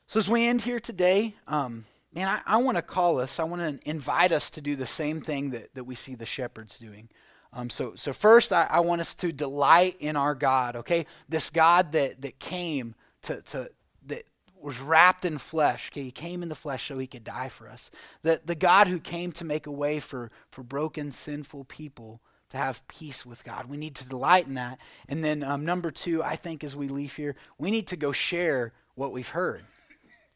So 0.07 0.19
as 0.19 0.29
we 0.29 0.45
end 0.47 0.61
here 0.61 0.79
today, 0.79 1.35
um, 1.47 1.85
man, 2.17 2.27
I, 2.27 2.55
I 2.55 2.57
want 2.57 2.77
to 2.77 2.81
call 2.81 3.19
us, 3.19 3.39
I 3.39 3.43
want 3.43 3.61
to 3.61 3.89
invite 3.89 4.31
us 4.31 4.49
to 4.51 4.61
do 4.61 4.75
the 4.75 4.87
same 4.87 5.21
thing 5.21 5.51
that, 5.51 5.75
that 5.75 5.83
we 5.83 5.93
see 5.93 6.15
the 6.15 6.25
shepherds 6.25 6.79
doing. 6.79 7.09
Um, 7.53 7.69
so, 7.69 7.93
so 7.93 8.11
first, 8.11 8.51
I, 8.51 8.65
I 8.69 8.79
want 8.79 9.01
us 9.01 9.13
to 9.15 9.31
delight 9.31 9.97
in 9.99 10.15
our 10.15 10.33
God, 10.33 10.77
okay? 10.77 11.05
This 11.29 11.51
God 11.51 11.91
that, 11.91 12.21
that 12.23 12.39
came 12.39 12.95
to, 13.21 13.43
to, 13.43 13.69
that 14.07 14.23
was 14.59 14.81
wrapped 14.81 15.25
in 15.25 15.37
flesh. 15.37 15.91
Okay, 15.93 16.01
he 16.01 16.11
came 16.11 16.41
in 16.41 16.49
the 16.49 16.55
flesh 16.55 16.87
so 16.87 16.97
he 16.97 17.05
could 17.05 17.23
die 17.23 17.49
for 17.49 17.69
us. 17.69 17.91
The, 18.23 18.41
the 18.43 18.55
God 18.55 18.87
who 18.87 18.99
came 18.99 19.31
to 19.33 19.45
make 19.45 19.67
a 19.67 19.71
way 19.71 19.99
for, 19.99 20.31
for 20.49 20.63
broken, 20.63 21.11
sinful 21.11 21.65
people 21.65 22.19
to 22.49 22.57
have 22.57 22.85
peace 22.87 23.27
with 23.27 23.43
God. 23.43 23.69
We 23.69 23.77
need 23.77 23.93
to 23.95 24.09
delight 24.09 24.47
in 24.47 24.55
that. 24.55 24.79
And 25.07 25.23
then, 25.23 25.43
um, 25.43 25.65
number 25.65 25.91
two, 25.91 26.23
I 26.23 26.35
think 26.35 26.63
as 26.63 26.75
we 26.75 26.87
leave 26.87 27.15
here, 27.15 27.35
we 27.59 27.69
need 27.69 27.87
to 27.87 27.97
go 27.97 28.11
share 28.11 28.73
what 28.95 29.11
we've 29.11 29.29
heard. 29.29 29.63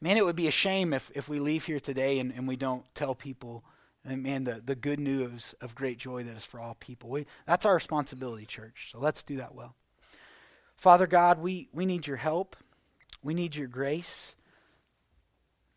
Man, 0.02 0.18
it 0.18 0.26
would 0.26 0.36
be 0.36 0.48
a 0.48 0.52
shame 0.52 0.94
if, 0.94 1.12
if 1.14 1.30
we 1.30 1.40
leave 1.40 1.66
here 1.66 1.80
today 1.80 2.18
and, 2.18 2.32
and 2.32 2.48
we 2.48 2.56
don't 2.56 2.84
tell 2.96 3.14
people, 3.14 3.64
and 4.04 4.24
man, 4.24 4.46
the, 4.46 4.60
the 4.66 4.76
good 4.76 5.00
news 5.00 5.54
of 5.62 5.76
great 5.76 6.00
joy 6.00 6.24
that 6.24 6.36
is 6.36 6.44
for 6.44 6.60
all 6.60 6.76
people. 6.80 7.10
We, 7.10 7.28
that's 7.46 7.68
our 7.68 7.76
responsibility, 7.76 8.48
church. 8.48 8.90
So 8.92 9.00
let's 9.00 9.24
do 9.24 9.38
that 9.38 9.54
well. 9.54 9.76
Father 10.76 11.06
God, 11.06 11.38
we, 11.38 11.70
we 11.72 11.86
need 11.86 12.08
your 12.08 12.18
help. 12.18 12.56
We 13.22 13.36
need 13.36 13.56
your 13.56 13.68
grace. 13.68 14.36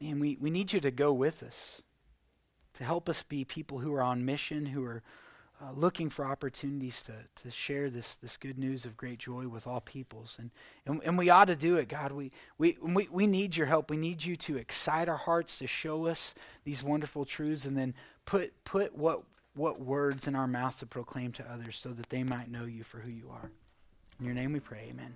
And 0.00 0.20
we, 0.22 0.38
we 0.40 0.48
need 0.48 0.72
you 0.72 0.80
to 0.80 0.90
go 0.90 1.12
with 1.12 1.42
us, 1.42 1.82
to 2.74 2.84
help 2.84 3.10
us 3.10 3.22
be 3.22 3.44
people 3.44 3.80
who 3.80 3.92
are 3.92 4.02
on 4.02 4.24
mission, 4.24 4.66
who 4.66 4.82
are 4.84 5.02
uh, 5.64 5.72
looking 5.74 6.11
for 6.11 6.24
opportunities 6.24 7.03
to, 7.03 7.12
to 7.37 7.50
share 7.50 7.88
this, 7.88 8.16
this 8.16 8.37
good 8.37 8.59
news 8.59 8.85
of 8.85 8.96
great 8.96 9.18
joy 9.18 9.48
with 9.48 9.66
all 9.66 9.81
peoples. 9.81 10.37
And, 10.38 10.50
and, 10.85 11.00
and 11.05 11.16
we 11.16 11.31
ought 11.31 11.46
to 11.46 11.57
do 11.57 11.77
it, 11.77 11.88
God. 11.88 12.12
We, 12.12 12.33
we, 12.59 12.77
we, 12.83 13.09
we 13.11 13.27
need 13.27 13.57
your 13.57 13.66
help. 13.66 13.90
We 13.90 13.96
need 13.96 14.24
you 14.24 14.37
to 14.37 14.57
excite 14.57 15.09
our 15.09 15.16
hearts, 15.16 15.59
to 15.59 15.66
show 15.66 16.07
us 16.07 16.35
these 16.64 16.83
wonderful 16.83 17.24
truths, 17.24 17.64
and 17.66 17.79
then 17.79 17.94
put, 18.27 18.53
put 18.64 18.96
what, 18.96 19.22
what 19.55 19.81
words 19.81 20.29
in 20.29 20.35
our 20.35 20.48
mouth 20.48 20.79
to 20.81 20.87
proclaim 20.87 21.33
to 21.33 21.50
others 21.50 21.79
so 21.79 21.90
that 21.90 22.11
they 22.11 22.24
might 22.24 22.50
know 22.50 22.64
you 22.64 22.83
for 22.83 22.98
who 22.98 23.11
you 23.11 23.31
are. 23.31 23.50
In 24.18 24.27
your 24.27 24.35
name 24.35 24.53
we 24.53 24.61
pray, 24.61 24.88
amen. 24.90 25.14